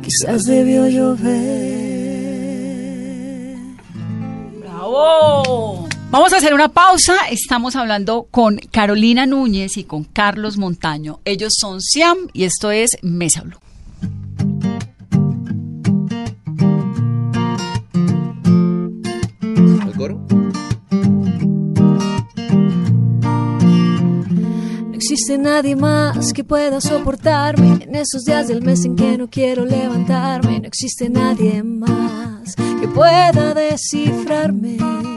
[0.00, 1.42] quizás debió llover.
[4.60, 5.81] ¡Bravo!
[6.12, 7.16] Vamos a hacer una pausa.
[7.30, 11.20] Estamos hablando con Carolina Núñez y con Carlos Montaño.
[11.24, 13.56] Ellos son Siam y esto es Mesa Blue.
[24.88, 29.30] No existe nadie más que pueda soportarme en esos días del mes en que no
[29.30, 30.60] quiero levantarme.
[30.60, 35.11] No existe nadie más que pueda descifrarme.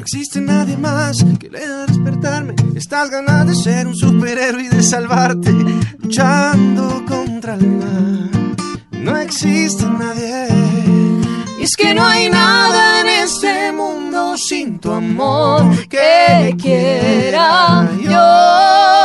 [0.00, 2.54] No existe nadie más que le haga despertarme.
[2.74, 5.52] Estas ganas de ser un superhéroe y de salvarte,
[5.98, 8.30] luchando contra el mal.
[8.92, 10.48] No existe nadie.
[11.58, 18.99] Y es que no hay nada en este mundo sin tu amor que quiera yo.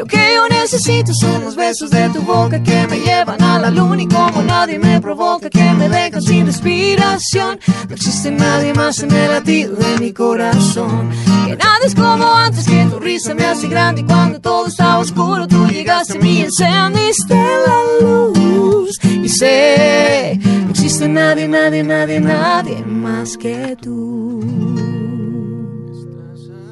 [0.00, 3.70] Lo que yo necesito son los besos de tu boca que me llevan a la
[3.70, 7.60] luna y como nadie me provoca que me dejan sin respiración.
[7.86, 11.10] No existe nadie más en el latido de mi corazón.
[11.46, 15.00] Que nada es como antes, que tu risa me hace grande y cuando todo estaba
[15.00, 18.98] oscuro tú llegaste a mí y encendiste la luz.
[19.04, 24.40] Y sé, no existe nadie, nadie, nadie, nadie más que tú.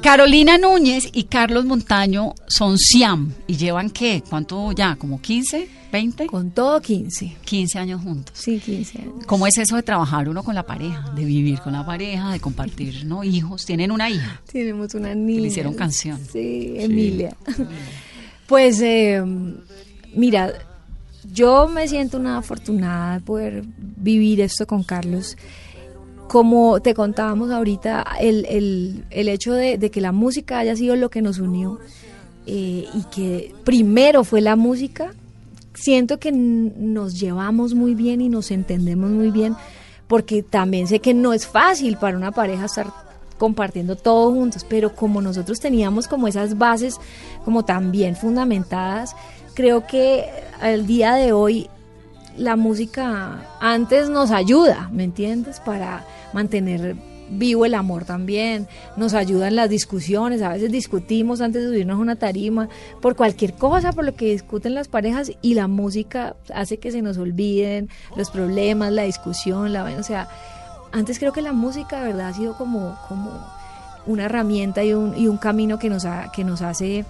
[0.01, 4.23] Carolina Núñez y Carlos Montaño son Siam y llevan qué?
[4.27, 4.95] ¿Cuánto ya?
[4.95, 5.67] ¿Como 15?
[5.91, 6.25] ¿20?
[6.27, 7.35] Con todo 15.
[7.43, 8.33] 15 años juntos.
[8.37, 9.25] Sí, 15 años.
[9.25, 11.11] ¿Cómo es eso de trabajar uno con la pareja?
[11.15, 13.23] De vivir con la pareja, de compartir, ¿no?
[13.25, 13.65] Hijos.
[13.65, 14.41] Tienen una hija.
[14.49, 15.41] Tenemos una niña.
[15.41, 16.19] le hicieron canción.
[16.31, 17.35] Sí, Emilia.
[18.47, 19.21] Pues eh,
[20.13, 20.53] mira,
[21.31, 25.35] yo me siento una afortunada de poder vivir esto con Carlos.
[26.29, 30.95] Como te contábamos ahorita, el, el- el hecho de, de que la música haya sido
[30.95, 31.79] lo que nos unió
[32.45, 35.11] eh, y que primero fue la música,
[35.73, 39.55] siento que nos llevamos muy bien y nos entendemos muy bien,
[40.07, 42.87] porque también sé que no es fácil para una pareja estar
[43.39, 46.97] compartiendo todo juntos, pero como nosotros teníamos como esas bases
[47.43, 49.15] como tan bien fundamentadas,
[49.55, 50.25] creo que
[50.61, 51.69] al día de hoy
[52.37, 55.59] la música antes nos ayuda, ¿me entiendes?
[55.59, 56.95] Para mantener
[57.31, 61.97] vivo el amor también, nos ayuda en las discusiones, a veces discutimos antes de subirnos
[61.97, 62.69] a una tarima
[63.01, 67.03] por cualquier cosa, por lo que discuten las parejas y la música hace que se
[67.03, 70.27] nos olviden los problemas, la discusión, la o sea,
[70.91, 73.29] antes creo que la música de verdad ha sido como, como
[74.07, 77.05] una herramienta y un, y un camino que nos, ha- que nos hace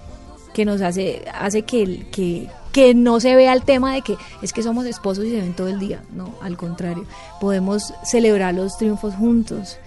[0.52, 4.52] que nos hace hace que, que que no se vea el tema de que es
[4.52, 6.02] que somos esposos y se ven todo el día.
[6.12, 7.04] No al contrario.
[7.40, 9.78] Podemos celebrar los triunfos juntos.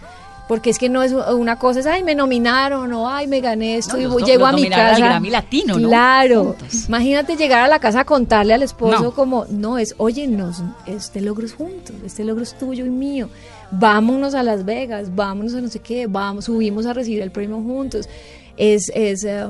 [0.49, 3.77] Porque es que no es una cosa es ay me nominaron o ay me gané
[3.77, 5.87] esto No, y llego a mi nominaron al casa Grammy Latino, ¿no?
[5.87, 6.43] claro.
[6.43, 6.85] Juntos.
[6.89, 9.11] imagínate llegar a la casa a contarle al esposo No.
[9.13, 13.29] como no es oye nos este logro es juntos este logro es tuyo y mío.
[13.71, 17.61] Vámonos a Las Vegas vámonos a no sé qué vamos subimos a recibir el premio
[17.61, 18.09] juntos
[18.57, 19.45] es es eh,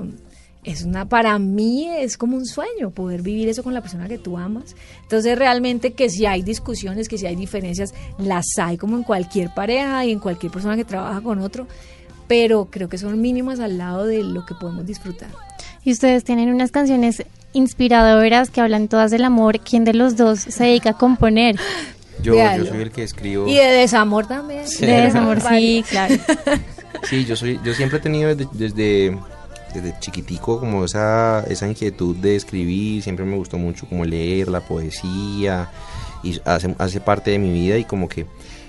[0.64, 4.18] es una para mí es como un sueño poder vivir eso con la persona que
[4.18, 8.98] tú amas entonces realmente que si hay discusiones que si hay diferencias las hay como
[8.98, 11.68] en cualquier pareja y en cualquier persona que trabaja con otro
[12.28, 15.30] pero creo que son mínimas al lado de lo que podemos disfrutar
[15.84, 17.24] Y ustedes tienen unas canciones
[17.54, 19.60] inspiradoras que hablan todas del amor.
[19.60, 21.58] ¿Quién de los dos se dedica a componer?
[22.22, 23.48] Yo, yo soy el que escribo.
[23.48, 24.68] Y de desamor también.
[24.68, 24.86] Sí.
[24.86, 26.16] De desamor, sí, claro.
[27.04, 29.18] Sí, yo soy, yo siempre he tenido desde, desde,
[29.74, 34.62] desde chiquitico como esa, esa inquietud de escribir, siempre me gustó mucho como leer la
[34.62, 35.70] poesía
[36.24, 38.26] y hace, hace parte de mi vida y como que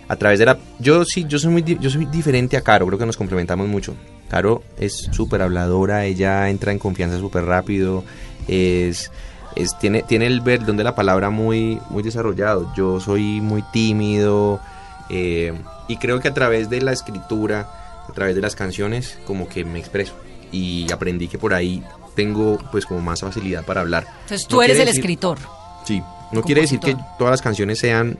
[0.08, 2.98] a través de la yo sí, yo soy muy yo soy diferente a Caro, creo
[2.98, 3.94] que nos complementamos mucho.
[4.28, 8.04] Caro es súper habladora, ella entra en confianza súper rápido,
[8.48, 9.10] es,
[9.54, 12.72] es tiene, tiene el perdón de la palabra muy, muy desarrollado.
[12.76, 14.60] Yo soy muy tímido
[15.08, 15.52] eh,
[15.88, 17.68] y creo que a través de la escritura,
[18.08, 20.14] a través de las canciones, como que me expreso
[20.54, 21.82] y aprendí que por ahí
[22.14, 24.06] tengo pues como más facilidad para hablar.
[24.22, 25.38] Entonces tú No eres el decir- escritor.
[25.86, 28.18] Sí, no quiere decir que todas las canciones sean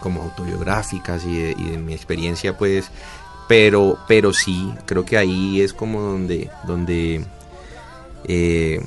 [0.00, 2.90] como autobiográficas y de, y de mi experiencia, pues,
[3.48, 7.24] pero, pero sí, creo que ahí es como donde, donde
[8.26, 8.80] eh,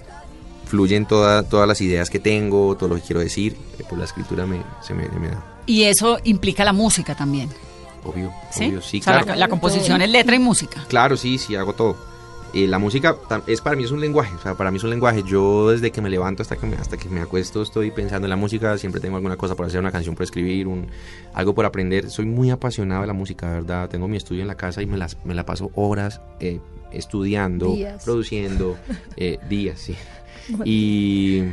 [0.65, 4.05] fluyen toda- todas las ideas que tengo, todo lo que quiero decir, eh, pues la
[4.05, 7.49] escritura me, se me, me da, Y eso implica la música también.
[8.03, 8.65] obvio, ¿Sí?
[8.67, 9.27] obvio, sí, o sea, claro.
[9.27, 10.85] la, la composición es letra y música.
[10.87, 11.97] Claro, sí, sí, hago todo.
[12.53, 14.89] Eh, la música es para mí es un lenguaje, o sea, para mí es un
[14.89, 15.23] lenguaje.
[15.23, 18.29] Yo desde que me levanto hasta que me, hasta que me acuesto estoy pensando en
[18.29, 20.87] la música, siempre tengo alguna cosa por hacer, una canción por escribir, un,
[21.33, 22.09] algo por aprender.
[22.09, 23.89] Soy muy apasionado de la música, verdad.
[23.89, 26.59] Tengo mi estudio en la casa y me, las, me la paso horas eh,
[26.91, 28.03] estudiando, Días.
[28.03, 28.77] produciendo,
[29.17, 29.95] eh, días, sí.
[30.63, 31.43] Y...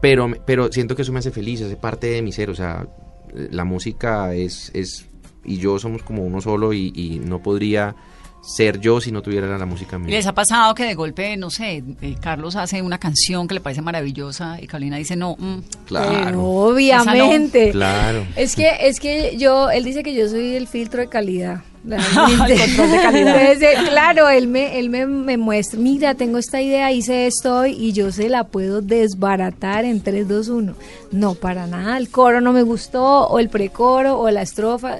[0.00, 2.86] Pero, pero siento que eso me hace feliz, hace parte de mi ser, o sea,
[3.34, 5.08] la música es, es
[5.44, 7.96] y yo somos como uno solo y, y no podría
[8.40, 10.12] ser yo si no tuviera la música en ¿Y mí.
[10.12, 13.60] les ha pasado que de golpe, no sé, eh, Carlos hace una canción que le
[13.60, 17.70] parece maravillosa y Carolina dice, no, mm, Claro, Pero obviamente.
[17.70, 18.24] claro.
[18.36, 21.62] Es que, es que yo, él dice que yo soy el filtro de calidad.
[21.88, 23.40] El control de calidad.
[23.40, 27.58] Entonces, eh, claro, él me, él me, me muestra, mira, tengo esta idea, hice esto
[27.60, 30.74] hoy y yo se la puedo desbaratar en 3, 2, 1.
[31.12, 34.98] No, para nada, el coro no me gustó, o el precoro, o la estrofa.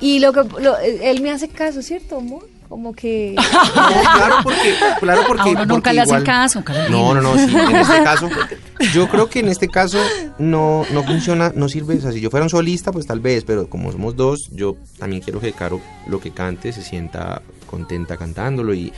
[0.00, 2.48] Y lo que lo- él me hace caso, ¿cierto, amor?
[2.68, 3.34] Como que...
[3.74, 6.90] claro porque, claro porque, A uno nunca porque le hacen igual- caso, Carolina.
[6.90, 8.28] No, no, no, sí, en este caso,
[8.92, 9.98] yo creo que en este caso
[10.38, 13.44] no, no funciona, no sirve, o sea, si yo fuera un solista, pues tal vez,
[13.44, 18.16] pero como somos dos, yo también quiero que Caro lo que cante se sienta contenta
[18.16, 18.92] cantándolo y,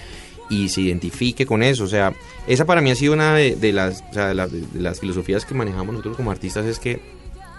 [0.50, 2.12] y se identifique con eso, o sea,
[2.46, 4.98] esa para mí ha sido una de, de las, o sea, de, las- de las
[5.00, 7.00] filosofías que manejamos nosotros como artistas, es que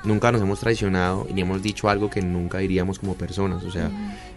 [0.04, 3.70] nunca nos hemos traicionado y ni hemos dicho algo que nunca diríamos como personas, o
[3.72, 3.92] sea,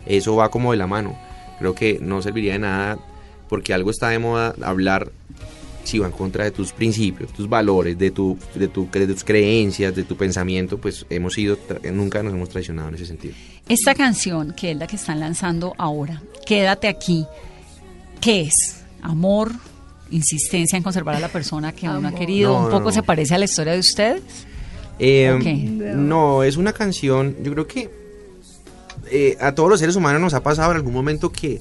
[0.05, 1.17] eso va como de la mano.
[1.63, 2.99] Creo que no serviría de nada
[3.49, 5.13] porque algo está de moda hablar
[5.85, 9.23] si va en contra de tus principios, tus valores, de tu, de tu de tus
[9.25, 11.57] creencias, de tu pensamiento, pues hemos sido
[11.93, 13.35] nunca nos hemos traicionado en ese sentido.
[13.69, 17.25] Esta canción, que es la que están lanzando ahora, Quédate aquí,
[18.21, 18.85] ¿qué es?
[19.03, 19.53] ¿Amor?
[20.11, 22.15] ¿Insistencia en conservar a la persona que uno ha Amor.
[22.19, 22.53] querido?
[22.59, 22.93] No, ¿Un poco no.
[22.93, 24.23] se parece a la historia de ustedes?
[24.99, 25.45] Eh, Ok.
[25.97, 28.02] No, es una canción, yo creo que
[29.13, 31.61] eh, a todos los seres humanos nos ha pasado en algún momento que,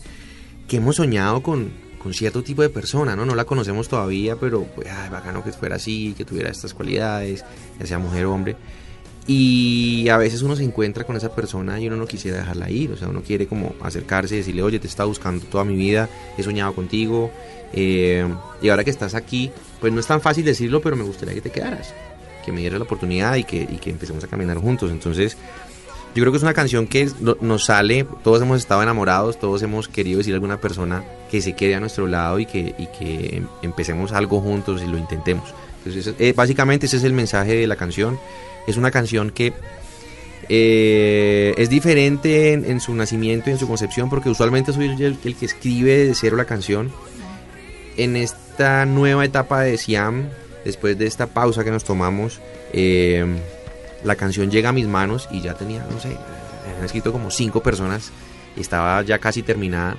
[0.68, 1.70] que hemos soñado con,
[2.02, 3.26] con cierto tipo de persona, ¿no?
[3.26, 7.44] No la conocemos todavía, pero pues, ay, bacano que fuera así, que tuviera estas cualidades,
[7.80, 8.56] ya sea mujer o hombre.
[9.28, 12.92] Y a veces uno se encuentra con esa persona y uno no quisiera dejarla ir,
[12.92, 15.76] o sea, uno quiere como acercarse y decirle, oye, te he estado buscando toda mi
[15.76, 17.32] vida, he soñado contigo,
[17.74, 18.28] eh,
[18.62, 21.42] y ahora que estás aquí, pues no es tan fácil decirlo, pero me gustaría que
[21.42, 21.94] te quedaras,
[22.44, 24.90] que me dieras la oportunidad y que, y que empecemos a caminar juntos.
[24.90, 25.38] Entonces,
[26.14, 27.10] yo creo que es una canción que
[27.42, 31.54] nos sale, todos hemos estado enamorados, todos hemos querido decir a alguna persona que se
[31.54, 35.54] quede a nuestro lado y que, y que em- empecemos algo juntos y lo intentemos.
[35.86, 38.20] Entonces, eh, básicamente ese es el mensaje de la canción.
[38.68, 39.54] Es una canción que
[40.50, 45.18] eh, es diferente en, en su nacimiento y en su concepción porque usualmente soy el,
[45.24, 46.92] el que escribe de cero la canción.
[47.98, 50.30] En esta nueva etapa de Siam,
[50.66, 52.40] después de esta pausa que nos tomamos,
[52.74, 53.26] eh,
[54.04, 56.18] la canción llega a mis manos y ya tenía, no sé,
[56.78, 58.12] han escrito como cinco personas
[58.56, 59.98] estaba ya casi terminada.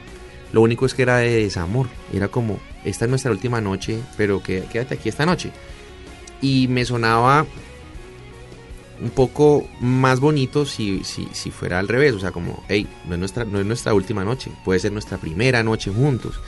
[0.53, 4.43] Lo único es que era de desamor, era como, esta es nuestra última noche, pero
[4.43, 5.51] quédate aquí esta noche.
[6.41, 7.47] Y me sonaba
[9.01, 13.15] un poco más bonito si, si, si fuera al revés, o sea, como, hey, no
[13.15, 16.39] es, nuestra, no es nuestra última noche, puede ser nuestra primera noche juntos.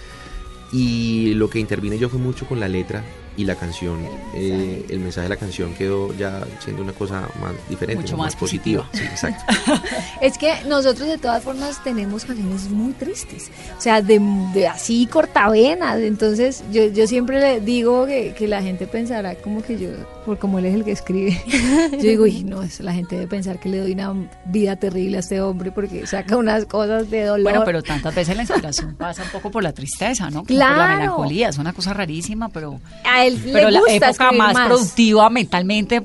[0.73, 3.05] Y lo que intervine yo fue mucho con la letra
[3.37, 3.99] y la canción.
[4.35, 8.23] eh, el mensaje de la canción quedó ya siendo una cosa más diferente, Mucho ¿no?
[8.25, 8.89] más positiva.
[8.93, 9.45] Sí, exacto.
[10.21, 14.21] Es que nosotros de todas formas tenemos canciones muy tristes, o sea, de,
[14.55, 15.99] de así cortavenas.
[16.01, 19.91] Entonces yo, yo siempre le digo que, que la gente pensará como que yo,
[20.25, 21.41] por como él es el que escribe,
[21.93, 24.15] yo digo, y no, es, la gente debe pensar que le doy una
[24.47, 27.43] vida terrible a este hombre porque saca unas cosas de dolor.
[27.45, 30.45] Bueno, pero tantas veces la inspiración pasa un poco por la tristeza, ¿no?
[30.45, 30.99] Como Por la Claro.
[31.01, 32.81] melancolía, es una cosa rarísima, pero...
[33.05, 34.69] a a él Pero le la época más, más.
[34.69, 36.01] productiva mentalmente,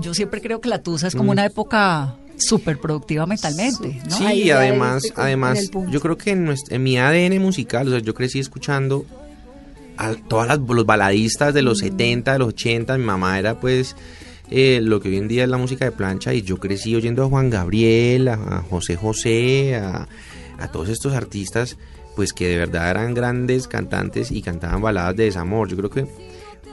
[0.00, 1.32] yo siempre creo que la tusa es como Mm.
[1.32, 4.16] una época súper productiva mentalmente, ¿no?
[4.16, 8.38] Sí, Ahí además, además, yo creo que en, mi ADN musical, o sea, yo crecí
[8.38, 9.04] escuchando
[9.96, 11.64] a todas las los baladistas de Mm.
[11.64, 13.96] los 70, de los 80, mi mamá era pues
[14.50, 17.24] eh, lo que hoy en día es la música de plancha y yo crecí oyendo
[17.24, 20.06] a Juan Gabriel, a, a José José, a,
[20.58, 21.76] a todos estos artistas
[22.18, 25.68] pues que de verdad eran grandes cantantes y cantaban baladas de desamor.
[25.68, 26.04] Yo creo que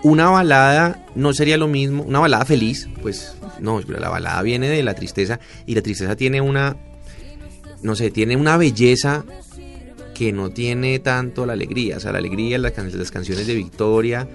[0.01, 4.81] una balada no sería lo mismo, una balada feliz, pues no, la balada viene de
[4.81, 6.77] la tristeza y la tristeza tiene una,
[7.83, 9.23] no sé, tiene una belleza
[10.15, 13.53] que no tiene tanto la alegría, o sea, la alegría, las, can- las canciones de
[13.53, 14.27] Victoria,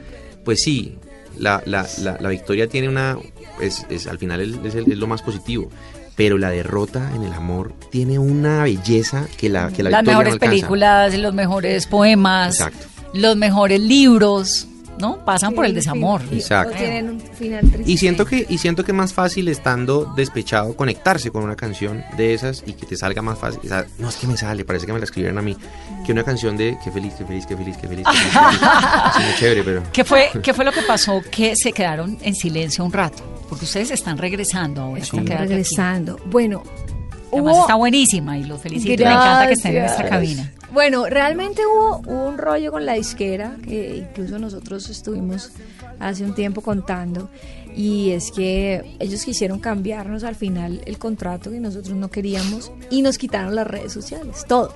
[0.44, 0.96] pues sí,
[1.38, 3.18] la, la, la, la Victoria tiene una,
[3.60, 5.70] es, es- al final es el- es lo más positivo,
[6.16, 10.18] pero la derrota en el amor tiene una belleza que la, que la Las Victoria
[10.18, 12.86] mejores no películas, los mejores poemas, Exacto.
[13.14, 14.66] los mejores libros,
[15.00, 15.24] ¿no?
[15.24, 16.22] Pasan por el desamor.
[16.30, 16.74] Exacto.
[16.74, 17.90] o tienen un final triste.
[17.90, 22.04] Y siento que y siento que es más fácil estando despechado conectarse con una canción
[22.16, 23.60] de esas y que te salga más fácil.
[23.64, 25.56] O sea, no es que me sale, parece que me la escribieron a mí,
[26.06, 28.06] que una canción de qué feliz, qué feliz, qué feliz, qué feliz.
[28.06, 28.60] Qué feliz, qué feliz.
[29.16, 31.22] Sí, muy chévere, pero ¿Qué fue, ¿Qué fue lo que pasó?
[31.30, 33.22] Que se quedaron en silencio un rato.
[33.48, 35.00] Porque ustedes están regresando ahora.
[35.02, 35.52] Estamos Quédate Aquí.
[35.54, 36.18] regresando.
[36.26, 36.62] Bueno,
[37.32, 39.02] Además hubo- está buenísima y los felicito.
[39.04, 40.36] Me encanta que estén en nuestra Gracias.
[40.36, 40.52] cabina.
[40.72, 45.50] Bueno, realmente hubo, un rollo con la disquera que incluso nosotros estuvimos
[45.98, 47.28] hace un tiempo contando
[47.74, 53.02] y es que ellos quisieron cambiarnos al final el contrato que nosotros no queríamos y
[53.02, 54.74] nos quitaron las redes sociales, todo,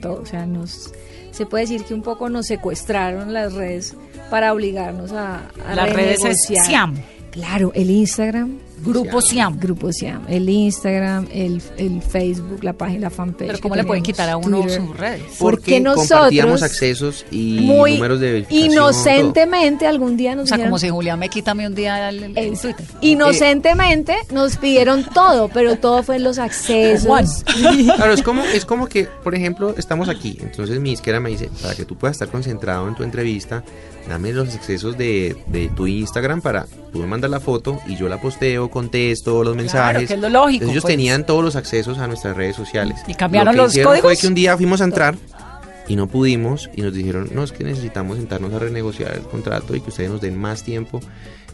[0.00, 0.92] todo, o sea, nos
[1.30, 3.94] se puede decir que un poco nos secuestraron las redes
[4.30, 6.66] para obligarnos a, a Las redes es renegociar.
[6.66, 6.94] Siam.
[7.30, 9.58] Claro, el Instagram, Grupo Siam.
[9.58, 13.46] Grupo Siam, el Instagram, el, el Facebook, la página, la fanpage.
[13.48, 14.80] Pero ¿cómo le pueden quitar a uno Twitter.
[14.80, 15.22] sus redes?
[15.38, 18.68] Porque nosotros compartíamos accesos y muy números de verificación.
[18.74, 18.88] todo.
[18.90, 21.74] inocentemente algún día nos O sea, dijeron- como si Julián me quita a mí un
[21.74, 22.34] día el.
[22.34, 22.74] Twitter.
[23.00, 27.44] Inocentemente nos pidieron todo, pero todo fue los accesos.
[27.96, 30.38] Claro, es como, es como que, por ejemplo, estamos aquí.
[30.40, 33.64] Entonces mi disquera me dice, para que tú puedas estar concentrado en tu entrevista,
[34.08, 36.66] dame los accesos de, de tu Instagram para
[36.96, 40.08] tú me mandas la foto y yo la posteo, contesto los mensajes.
[40.08, 40.92] que es lo lógico, Entonces, ellos pues.
[40.94, 42.98] tenían todos los accesos a nuestras redes sociales.
[43.06, 44.12] ¿Y cambiaron Lo que los hicieron códigos?
[44.12, 45.16] Fue que un día fuimos a entrar
[45.88, 49.76] y no pudimos y nos dijeron, no, es que necesitamos sentarnos a renegociar el contrato
[49.76, 51.00] y que ustedes nos den más tiempo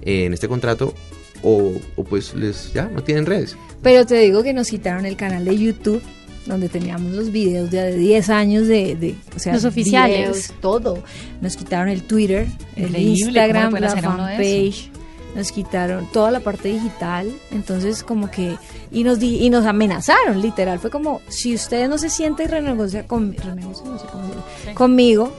[0.02, 0.94] eh, en este contrato
[1.42, 3.56] o, o pues les ya no tienen redes.
[3.82, 6.02] Pero te digo que nos quitaron el canal de YouTube
[6.46, 10.18] donde teníamos los videos de, de 10 años de, de o sea, Los oficiales.
[10.18, 11.02] videos, todo.
[11.40, 14.90] Nos quitaron el Twitter, el Increíble, ¿cómo le Instagram, la fanpage.
[15.34, 18.56] Nos quitaron toda la parte digital, entonces como que
[18.90, 22.50] y nos di- y nos amenazaron, literal, fue como si ustedes no se sienten y
[22.50, 25.32] renegocian con, no sé llama, conmigo,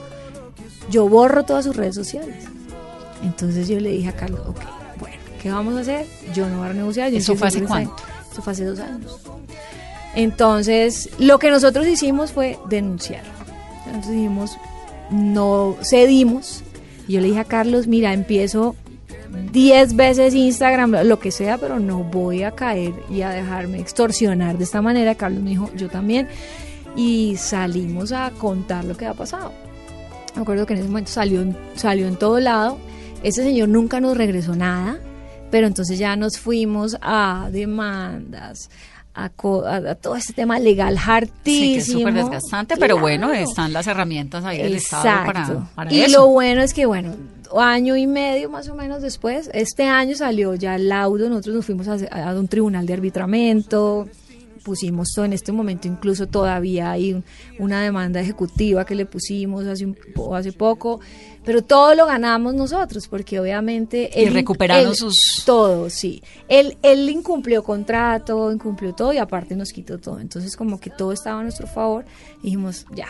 [0.90, 2.44] yo borro todas sus redes sociales.
[3.22, 4.60] Entonces yo le dije a Carlos, ok,
[4.98, 6.06] bueno, ¿qué vamos a hacer?
[6.34, 7.10] Yo no voy a renegociar.
[7.12, 7.94] yo ¿Eso fue hace cuánto?
[8.32, 9.16] Eso fue hace dos años.
[10.14, 13.22] Entonces, lo que nosotros hicimos fue denunciar.
[13.86, 14.56] Entonces dijimos,
[15.10, 16.62] no cedimos.
[17.08, 18.76] Y yo le dije a Carlos, mira, empiezo
[19.52, 24.58] 10 veces Instagram, lo que sea, pero no voy a caer y a dejarme extorsionar
[24.58, 25.14] de esta manera.
[25.14, 26.28] Carlos me dijo, yo también.
[26.96, 29.52] Y salimos a contar lo que había pasado.
[30.34, 32.78] Me acuerdo que en ese momento salió, salió en todo lado.
[33.22, 34.98] Ese señor nunca nos regresó nada,
[35.50, 38.68] pero entonces ya nos fuimos a demandas,
[39.14, 41.98] a, co- a- a todo este tema legal Sí, que es hartísimo.
[42.00, 46.18] súper desgastante, pero bueno, están las herramientas ahí del Estado para, para y eso.
[46.20, 47.14] lo bueno es que, bueno,
[47.56, 51.64] año y medio más o menos después, este año salió ya el laudo, nosotros nos
[51.66, 54.08] fuimos a, a un tribunal de arbitramento,
[54.64, 57.24] pusimos todo en este momento, incluso todavía hay un-
[57.58, 59.96] una demanda ejecutiva que le pusimos hace, un,
[60.34, 61.00] hace poco,
[61.44, 64.10] pero todo lo ganamos nosotros, porque obviamente...
[64.16, 66.22] Y él- recuperaron él- sus- Todo, sí.
[66.48, 70.18] Él, él incumplió contrato, incumplió todo y aparte nos quitó todo.
[70.20, 72.04] Entonces como que todo estaba a nuestro favor.
[72.42, 73.08] Dijimos, ya,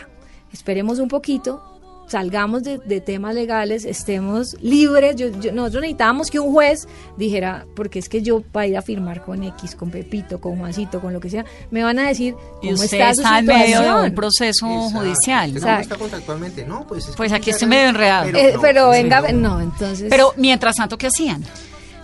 [0.53, 1.74] esperemos un poquito,
[2.07, 5.17] salgamos de, de temas legales, estemos libres.
[5.17, 6.87] Yo, yo- nosotros necesitábamos que un juez
[7.17, 11.01] dijera, porque es que yo para ir a firmar con X, con Pepito, con Juancito,
[11.01, 13.47] con lo que sea, me van a decir Y cómo usted está su está en
[13.47, 15.47] medio de un proceso judicial.
[15.49, 15.83] ¿Cómo Exacto.
[15.83, 16.65] está contractualmente?
[16.65, 18.29] No, pues es Pues aquí estoy medio enredado.
[18.29, 19.57] Eh, no, pero sí, venga, no.
[19.57, 20.07] no, entonces...
[20.11, 21.43] Pero mientras tanto, ¿qué hacían?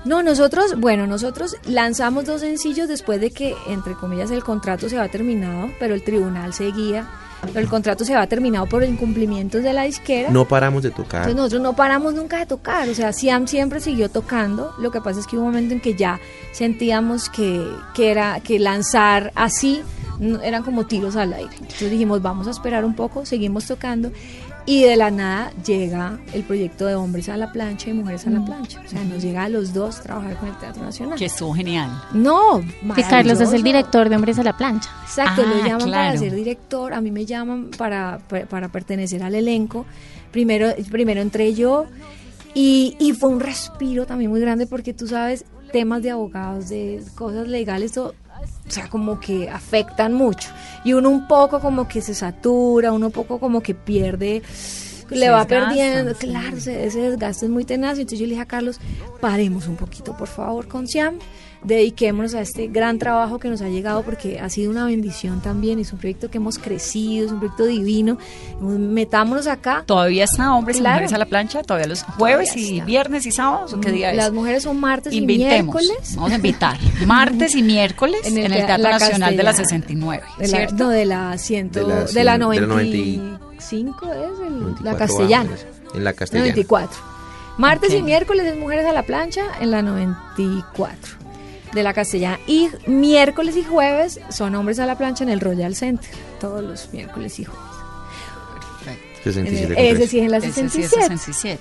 [0.04, 4.96] No, nosotros, bueno, nosotros lanzamos dos sencillos después de que, entre comillas, el contrato se
[4.98, 7.06] había terminado, pero el tribunal seguía.
[7.54, 10.30] El contrato se había terminado por incumplimientos de la disquera.
[10.30, 11.22] No paramos de tocar.
[11.22, 14.74] Entonces nosotros no paramos nunca de tocar, o sea, Siam siempre siguió tocando.
[14.78, 16.20] Lo que pasa es que hubo un momento en que ya
[16.52, 19.82] sentíamos que, que era que lanzar así
[20.42, 21.52] eran como tiros al aire.
[21.54, 24.12] Entonces dijimos, vamos a esperar un poco, seguimos tocando.
[24.66, 28.30] Y de la nada llega el proyecto de Hombres a la Plancha y Mujeres a
[28.30, 28.80] la Plancha.
[28.84, 31.18] O sea, nos llega a los dos trabajar con el Teatro Nacional.
[31.18, 31.90] Que estuvo genial.
[32.12, 32.60] No,
[32.94, 34.90] Que Carlos es el director de Hombres a la Plancha.
[35.02, 39.22] Exacto, Ah, lo llaman para ser director, a mí me llaman para, para, para pertenecer
[39.22, 39.86] al elenco.
[40.30, 41.86] Primero, primero entré yo
[42.54, 47.02] y, y fue un respiro también muy grande porque tú sabes, temas de abogados, de
[47.16, 48.14] cosas legales, todo,
[48.68, 50.50] o sea, como que afectan mucho.
[50.84, 54.42] Y uno un poco como que se satura, uno un poco como que pierde,
[55.10, 56.26] le va desgasta, perdiendo, sí.
[56.28, 57.98] claro, ese, desgaste es muy tenaz.
[57.98, 58.78] Y entonces yo le dije a Carlos,
[59.20, 61.18] paremos un poquito, por favor, con Siam,
[61.62, 65.78] dediquémonos a este gran trabajo que nos ha llegado porque ha sido una bendición también,
[65.78, 68.16] es un proyecto que hemos crecido, es un proyecto divino.
[68.60, 69.82] Metámonos acá.
[69.86, 72.84] Todavía está hombres y mujeres a la plancha, todavía los jueves Todavía y está.
[72.86, 74.16] viernes y sábados, ¿o qué día es?
[74.16, 75.74] Las mujeres son martes y Invitemos.
[75.76, 76.14] miércoles.
[76.16, 76.78] Vamos a invitar.
[77.06, 79.86] Martes y miércoles en el, tea- Teatro la Nacional de la Castellana.
[79.86, 80.74] 69, De la, ¿cierto?
[80.84, 84.84] no, de la, ciento, De la de la, cien- de la 95 es el- 94
[84.84, 85.50] la castellana.
[85.50, 85.66] años.
[85.94, 86.50] En la castellana.
[86.52, 86.98] 94.
[87.58, 91.19] Martes y miércoles es Mujeres a la Plancha en la 94
[91.72, 92.38] de la castellana.
[92.46, 96.10] Y miércoles y jueves son Hombres a la Plancha en el Royal Center.
[96.40, 97.64] Todos los miércoles y jueves.
[99.24, 101.06] 67 Ese con sí es en la Ese sí es 67.
[101.18, 101.58] 67.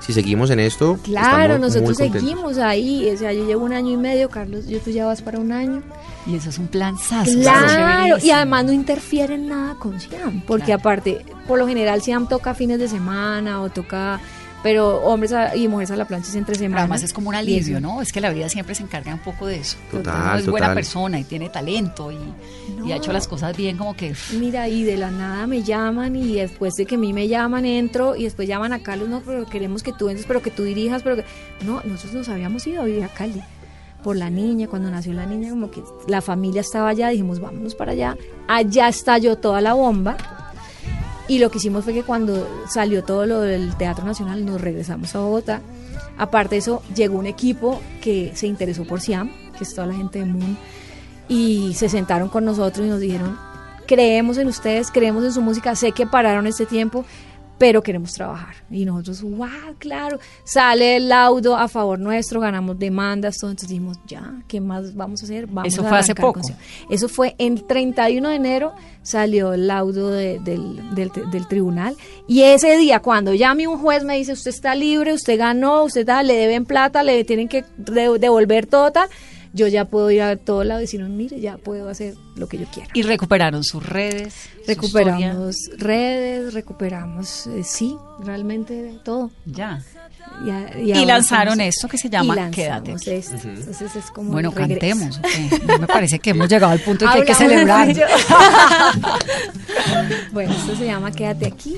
[0.00, 3.08] Si seguimos en esto, Claro, nosotros seguimos ahí.
[3.12, 5.52] O sea, yo llevo un año y medio, Carlos, yo tú ya vas para un
[5.52, 5.82] año.
[6.26, 7.30] Y eso es un planzazo.
[7.40, 10.80] Claro, y además no interfiere en nada con Siam, porque Claro.
[10.80, 14.20] aparte, por lo general Siam toca fines de semana o toca,
[14.66, 16.80] pero hombres a- y mujeres a la plancha es entre Pero semana.
[16.80, 18.02] además es como un alivio, ¿no?
[18.02, 19.76] Es que la vida siempre se encarga un poco de eso.
[19.92, 22.18] Total, Uno es buena persona y tiene talento y,
[22.84, 24.12] y ha hecho las cosas bien como que...
[24.32, 27.64] Mira, y de la nada me llaman y después de que a mí me llaman
[27.64, 30.64] entro y después llaman a Carlos, no, pero queremos que tú entres, pero que tú
[30.64, 31.24] dirijas, pero que...
[31.64, 33.40] No, nosotros nos habíamos ido a vivir a Cali
[34.02, 37.76] por la niña, cuando nació la niña, como que la familia estaba allá, dijimos, vámonos
[37.76, 38.16] para allá.
[38.48, 40.16] Allá estalló toda la bomba.
[41.28, 45.14] Y lo que hicimos fue que cuando salió todo lo del Teatro Nacional, nos regresamos
[45.14, 45.60] a Bogotá.
[46.18, 49.94] Aparte de eso, llegó un equipo que se interesó por Siam, que es toda la
[49.94, 50.56] gente de Moon,
[51.28, 53.36] y se sentaron con nosotros y nos dijeron,
[53.86, 57.04] creemos en ustedes, creemos en su música, sé que pararon este tiempo,
[57.58, 58.54] pero queremos trabajar.
[58.70, 59.48] Y nosotros, wow,
[59.78, 64.94] claro, sale el laudo a favor nuestro, ganamos demandas, todo, entonces dijimos, ya, ¿qué más
[64.94, 65.46] vamos a hacer?
[65.46, 66.34] Vamos Eso a fue hace poco.
[66.34, 66.58] con Siam".
[66.90, 71.96] Eso fue el 31 de enero, salió el laudo de- del, del- del tribunal,
[72.28, 76.04] y ese día, cuando llame un juez, me dice, usted está libre, usted ganó, usted
[76.04, 79.08] tal, le deben plata, le tienen que de- devolver todo tal,
[79.56, 82.58] yo ya puedo ir a todo lado y decir, mire, ya puedo hacer lo que
[82.58, 82.88] yo quiera.
[82.94, 84.34] Y recuperaron sus redes.
[84.34, 89.30] su Recuperamos redes, recuperamos, eh, sí, realmente todo.
[89.46, 89.82] Ya.
[90.44, 93.10] Y, a- Y lanzaron estamos- esto que se llama Quédate aquí.
[93.10, 93.36] esto.
[93.48, 95.20] Entonces es como Bueno, cantemos.
[95.80, 97.94] Me parece que hemos llegado al punto en que hay que celebrar.
[97.94, 98.04] de
[100.32, 101.76] bueno, esto se llama Quédate aquí.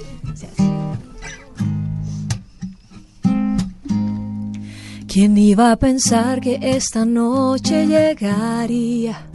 [5.21, 9.27] ¿Quién iba a pensar que esta noche llegaría?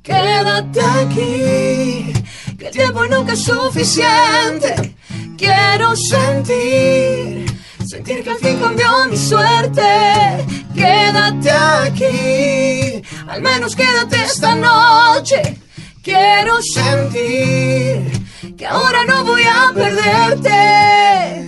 [0.02, 2.12] Quédate aquí,
[2.58, 4.96] que el tiempo nunca es suficiente.
[5.38, 7.46] Quiero sentir,
[7.86, 10.44] sentir que al fin cambió mi suerte.
[10.74, 15.56] Quédate aquí, al menos quédate esta noche.
[16.02, 18.10] Quiero sentir
[18.56, 21.41] que ahora no voy a perderte.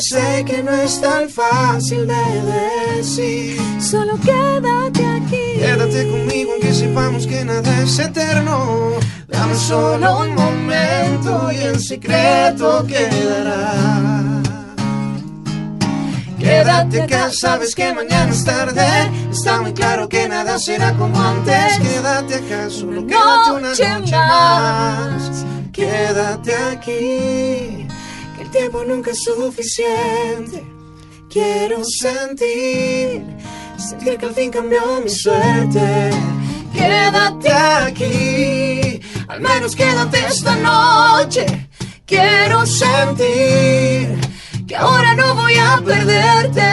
[0.00, 3.60] Sé que no es tan fácil de decir.
[3.80, 5.58] Solo quédate aquí.
[5.58, 8.92] Quédate conmigo aunque sepamos que nada es eterno.
[9.26, 14.42] Dame solo un momento y en secreto quedará.
[16.38, 18.86] Quédate acá, sabes que mañana es tarde.
[19.32, 21.78] Está muy claro que nada será como antes.
[21.80, 25.44] Quédate acá, solo quédate una noche más.
[25.72, 27.87] Quédate aquí,
[28.58, 30.64] tiempo nunca es suficiente.
[31.30, 33.22] Quiero sentir,
[33.76, 36.10] sentir que al fin cambió mi suerte.
[36.72, 41.68] Quédate aquí, al menos quédate esta noche.
[42.04, 44.18] Quiero sentir
[44.66, 46.72] que ahora no voy a perderte.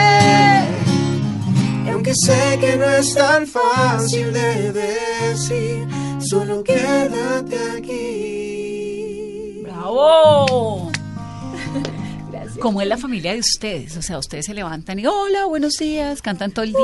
[1.86, 5.86] Y aunque sé que no es tan fácil de decir,
[6.18, 9.62] solo quédate aquí.
[9.62, 10.95] ¡Bravo!
[12.60, 13.96] ¿Cómo es la familia de ustedes?
[13.96, 16.78] O sea, ustedes se levantan y hola, buenos días, cantan todo el día.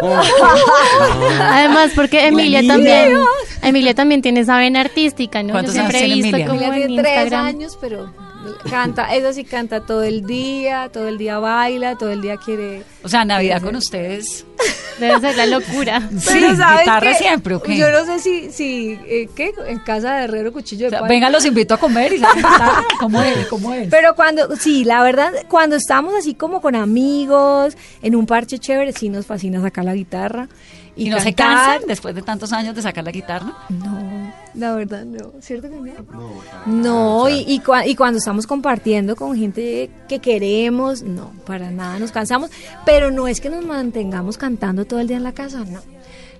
[1.40, 2.74] Además, porque Emilia Emilia.
[2.74, 3.18] también,
[3.62, 5.48] Emilia también tiene esa vena artística, ¿no?
[5.48, 6.46] Yo ¿Cuántos siempre he años tiene visto Emilia?
[6.48, 7.46] como Emilia en tiene tres Instagram.
[7.46, 8.14] años, pero
[8.68, 12.82] canta, ella sí canta todo el día, todo el día baila, todo el día quiere...
[13.02, 14.44] O sea, Navidad con ustedes.
[14.98, 16.00] Debe ser la locura.
[16.18, 17.18] Sí, Pero ¿sabes guitarra qué?
[17.18, 17.76] siempre, ¿o qué?
[17.76, 19.52] Yo no sé si, si eh, ¿qué?
[19.66, 22.84] En casa de Herrero, cuchillo O sea, venga, los invito a comer y guitarra.
[23.00, 23.46] ¿Cómo es?
[23.48, 23.88] ¿Cómo es?
[23.88, 28.92] Pero cuando, sí, la verdad, cuando estamos así como con amigos, en un parche chévere,
[28.92, 30.48] sí nos fascina sacar la guitarra.
[30.94, 33.52] Y, ¿Y no se cansan después de tantos años de sacar la guitarra?
[33.70, 35.82] No, la verdad no, ¿cierto que no?
[36.66, 41.98] No, y, y, cua- y cuando estamos compartiendo con gente que queremos, no, para nada
[41.98, 42.50] nos cansamos,
[42.84, 45.80] pero no es que nos mantengamos cantando todo el día en la casa, no.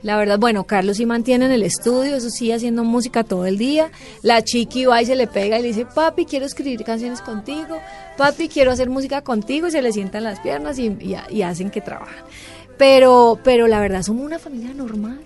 [0.03, 3.57] La verdad, bueno, Carlos sí mantiene en el estudio, eso sí, haciendo música todo el
[3.57, 3.89] día.
[4.23, 7.79] La chiqui va y se le pega y le dice, papi, quiero escribir canciones contigo,
[8.19, 11.71] papi, quiero hacer música contigo, y se le sientan las piernas y, y- y hacen
[11.71, 12.25] que trabajan.
[12.83, 15.21] Pero, pero la verdad, somos una familia normal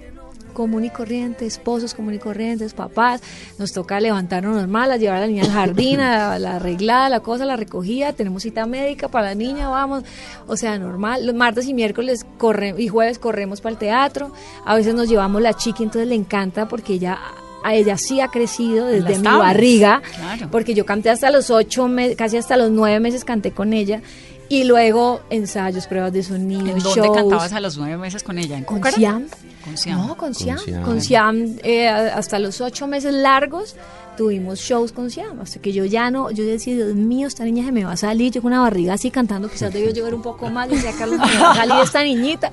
[0.52, 3.22] común y corriente, esposos común y corrientes, papás,
[3.58, 7.20] nos toca levantarnos normal, a llevar a la niña al jardín, a la arreglada, la
[7.20, 10.04] cosa, la recogida, tenemos cita médica para la niña, vamos,
[10.46, 14.32] o sea, normal, los martes y miércoles corre, y jueves corremos para el teatro,
[14.66, 17.18] a veces nos llevamos la chiqui, entonces le encanta porque ella
[17.64, 20.48] a ella sí ha crecido desde Las mi tablas, barriga, claro.
[20.52, 24.00] porque yo canté hasta los ocho, me- casi hasta los nueve meses canté con ella,
[24.48, 27.16] y luego ensayos, pruebas de sonido, ¿En dónde shows.
[27.16, 28.58] cantabas a los nueve meses con ella?
[28.58, 28.82] ¿En Con?
[28.84, 29.26] Siam.
[29.64, 30.06] Con Siam.
[30.06, 30.58] No, con Siam.
[30.58, 30.82] Siam.
[30.84, 33.74] Con Siam, eh, hasta los ocho meses largos
[34.16, 35.40] tuvimos shows con Siam.
[35.40, 37.96] Hasta que yo ya no, yo decía, Dios mío, esta niña se me va a
[37.96, 38.32] salir.
[38.32, 40.68] Yo con una barriga así cantando, quizás debió llevar un poco más.
[40.68, 42.52] Yo decía, Carlos, me va a salir esta niñita.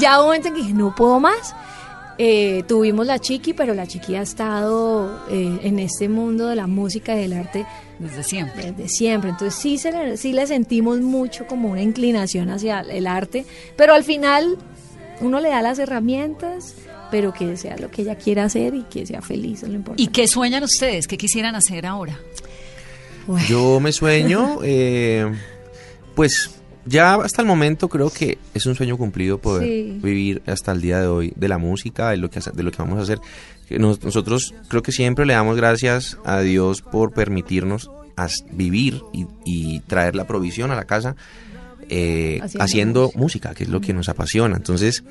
[0.00, 1.54] Ya hubo un momento en que dije, no puedo más.
[2.20, 6.66] Eh, tuvimos la chiqui, pero la chiqui ha estado eh, en este mundo de la
[6.66, 7.64] música y del arte
[8.00, 8.72] Desde siempre.
[8.72, 9.30] desde siempre.
[9.30, 13.44] Entonces sí, se le, sí le sentimos mucho como una inclinación hacia el arte,
[13.76, 14.56] pero al final
[15.20, 16.74] uno le da las herramientas,
[17.12, 20.02] pero que sea lo que ella quiera hacer y que sea feliz, es lo importante.
[20.02, 21.06] ¿Y qué sueñan ustedes?
[21.06, 22.18] ¿Qué quisieran hacer ahora?
[23.46, 25.30] Yo me sueño, eh,
[26.14, 26.50] pues
[26.88, 29.98] ya hasta el momento creo que es un sueño cumplido poder Sí.
[30.02, 32.78] vivir hasta el día de hoy de la música, de lo que, de lo que
[32.78, 33.20] vamos a hacer.
[33.78, 37.90] Nosotros creo que siempre le damos gracias a Dios por permitirnos
[38.52, 41.14] vivir y, y traer la provisión a la casa
[41.90, 43.18] eh, Haciendo haciendo música.
[43.20, 44.56] música, que es lo que nos apasiona.
[44.56, 45.04] Entonces,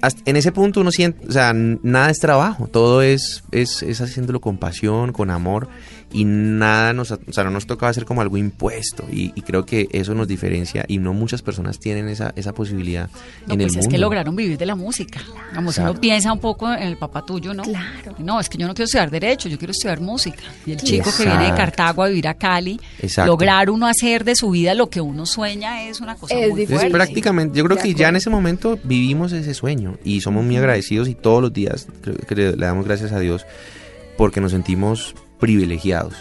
[0.00, 4.00] hasta- en ese punto uno siente, o sea, nada es trabajo, todo es, es, es
[4.00, 5.68] haciéndolo con pasión, con amor
[6.12, 9.64] y nada nos, o sea, no nos toca hacer como algo impuesto y, y creo
[9.64, 13.08] que eso nos diferencia y no muchas personas tienen esa, esa posibilidad
[13.46, 13.90] No, en pues el es mundo.
[13.90, 15.20] que lograron vivir de la música.
[15.54, 17.62] Vamos, uno piensa un poco en el papá tuyo, ¿no?
[17.62, 18.16] Claro.
[18.18, 20.42] No, es que yo no quiero estudiar Derecho, yo quiero estudiar música.
[20.66, 21.54] Y el chico que viene de.
[21.54, 23.30] Cartago a vivir a Cali, Exacto.
[23.30, 26.60] lograr uno hacer de su vida lo que uno sueña es una cosa Es muy
[26.60, 26.86] difícil.
[26.86, 30.44] Es prácticamente, yo creo De que ya en ese momento vivimos ese sueño y somos
[30.44, 33.44] muy agradecidos y todos los días creo que le, le damos gracias a Dios
[34.16, 36.14] porque nos sentimos privilegiados.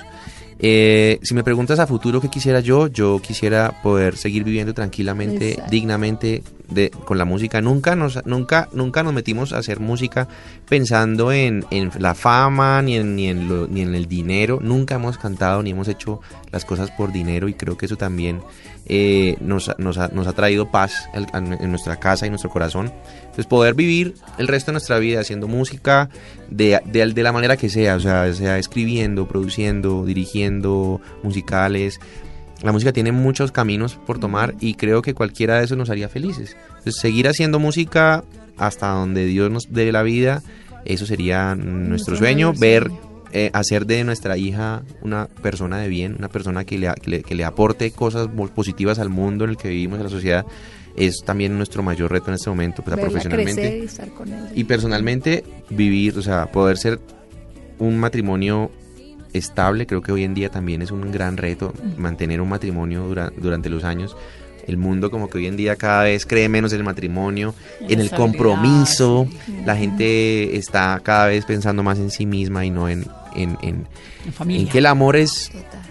[0.62, 5.52] Eh, si me preguntas a futuro qué quisiera yo, yo quisiera poder seguir viviendo tranquilamente,
[5.52, 5.72] Exacto.
[5.72, 7.62] dignamente de, con la música.
[7.62, 10.28] Nunca nos, nunca, nunca nos metimos a hacer música
[10.68, 14.60] pensando en, en la fama ni en, ni, en lo- ni en el dinero.
[14.62, 16.20] Nunca hemos cantado ni hemos hecho
[16.52, 18.40] las cosas por dinero y creo que eso también
[18.88, 22.92] eh, nos, ha- nos ha, nos ha traído paz en nuestra casa y nuestro corazón.
[23.22, 26.10] Entonces poder vivir el resto de nuestra vida haciendo música
[26.50, 32.00] de, de, de la manera que sea, o sea, sea escribiendo, produciendo, dirigiendo musicales.
[32.64, 36.10] La música tiene muchos caminos por tomar y creo que cualquiera de esos nos haría
[36.10, 36.58] felices.
[36.70, 38.24] Entonces seguir haciendo música
[38.58, 40.42] hasta donde Dios nos dé la vida,
[40.84, 43.09] eso sería nuestro Nuestro sueño, ver sueño.
[43.32, 47.22] Eh, hacer de nuestra hija una persona de bien, una persona que le, que le,
[47.24, 50.46] que le aporte cosas positivas al mundo en el que vivimos, a la sociedad,
[50.96, 53.78] es también nuestro mayor reto en este momento, pues, profesionalmente.
[53.80, 54.46] y estar con él.
[54.56, 57.00] Y personalmente, vivir, o sea, poder ser
[57.78, 58.72] un matrimonio
[59.32, 63.32] estable, creo que hoy en día también es un gran reto, mantener un matrimonio dura-
[63.38, 64.18] durante los años.
[64.68, 68.00] El mundo como que hoy en día cada vez cree menos en el matrimonio, En
[68.00, 69.28] el compromiso.
[69.46, 69.54] sí.
[69.66, 73.06] La gente está cada vez pensando más en sí misma y no en,
[73.36, 73.88] en, en-
[74.26, 74.62] En familia.
[74.62, 75.82] en que el amor es Total.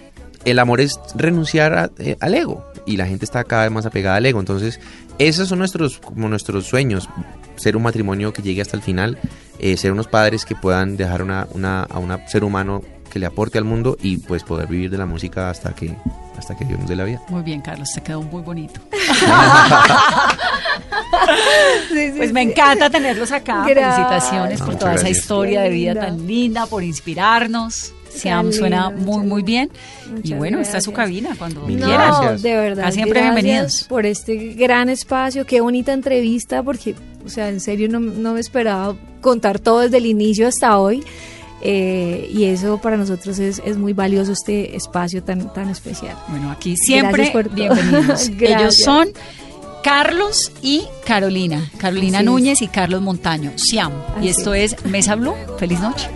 [0.45, 3.85] el amor es renunciar a- eh, al ego y la gente está cada vez más
[3.85, 4.39] apegada al ego.
[4.39, 4.79] Entonces,
[5.17, 7.09] esos son nuestros como nuestros sueños,
[7.57, 9.17] ser un matrimonio que llegue hasta el final,
[9.59, 13.25] eh, ser unos padres que puedan dejar una, una, a un ser humano que le
[13.25, 15.93] aporte al mundo y pues poder vivir de la música hasta que
[16.39, 17.21] hasta que Dios nos dé la vida.
[17.29, 18.79] Muy bien, Carlos, te quedó muy bonito.
[21.89, 23.65] Sí, sí, Pues me encanta tenerlos acá.
[23.67, 23.95] Gracias.
[23.95, 25.17] Felicitaciones Ah, por toda esa gracias.
[25.23, 26.65] historia de vida tan linda.
[26.67, 27.93] por inspirarnos.
[28.09, 29.69] Siam suena lindo, muy, muy bien.
[30.23, 30.95] y bueno, está su gracias.
[31.07, 32.09] cabina cuando Mil No, quieran.
[32.11, 32.41] gracias.
[32.41, 32.91] de verdad.
[32.91, 33.83] Siempre gracias bienvenidos.
[33.87, 38.39] Por este gran espacio, qué bonita entrevista, porque, o sea, en serio no, no me
[38.39, 41.03] esperaba contar todo desde el inicio hasta hoy.
[41.61, 46.15] Eh, y eso para nosotros es, es, muy valioso este espacio tan, tan especial.
[46.29, 48.29] Bueno, aquí siempre bienvenidos.
[48.39, 49.09] Ellos son
[49.83, 52.21] Carlos y Carolina, Carolina.
[52.21, 53.91] Núñez y Carlos Montaño, Siam.
[54.15, 54.85] Así y esto es.
[54.85, 55.35] Mesa Blue.
[55.57, 56.09] Feliz noche.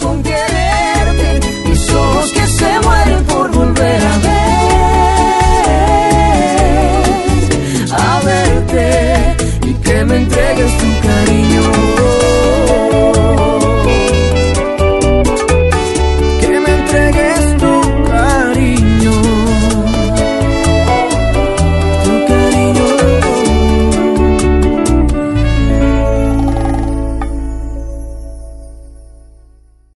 [0.00, 3.20] Con quererte, mis ojos que se mueren.
[10.00, 11.99] que me entregues tu cariño.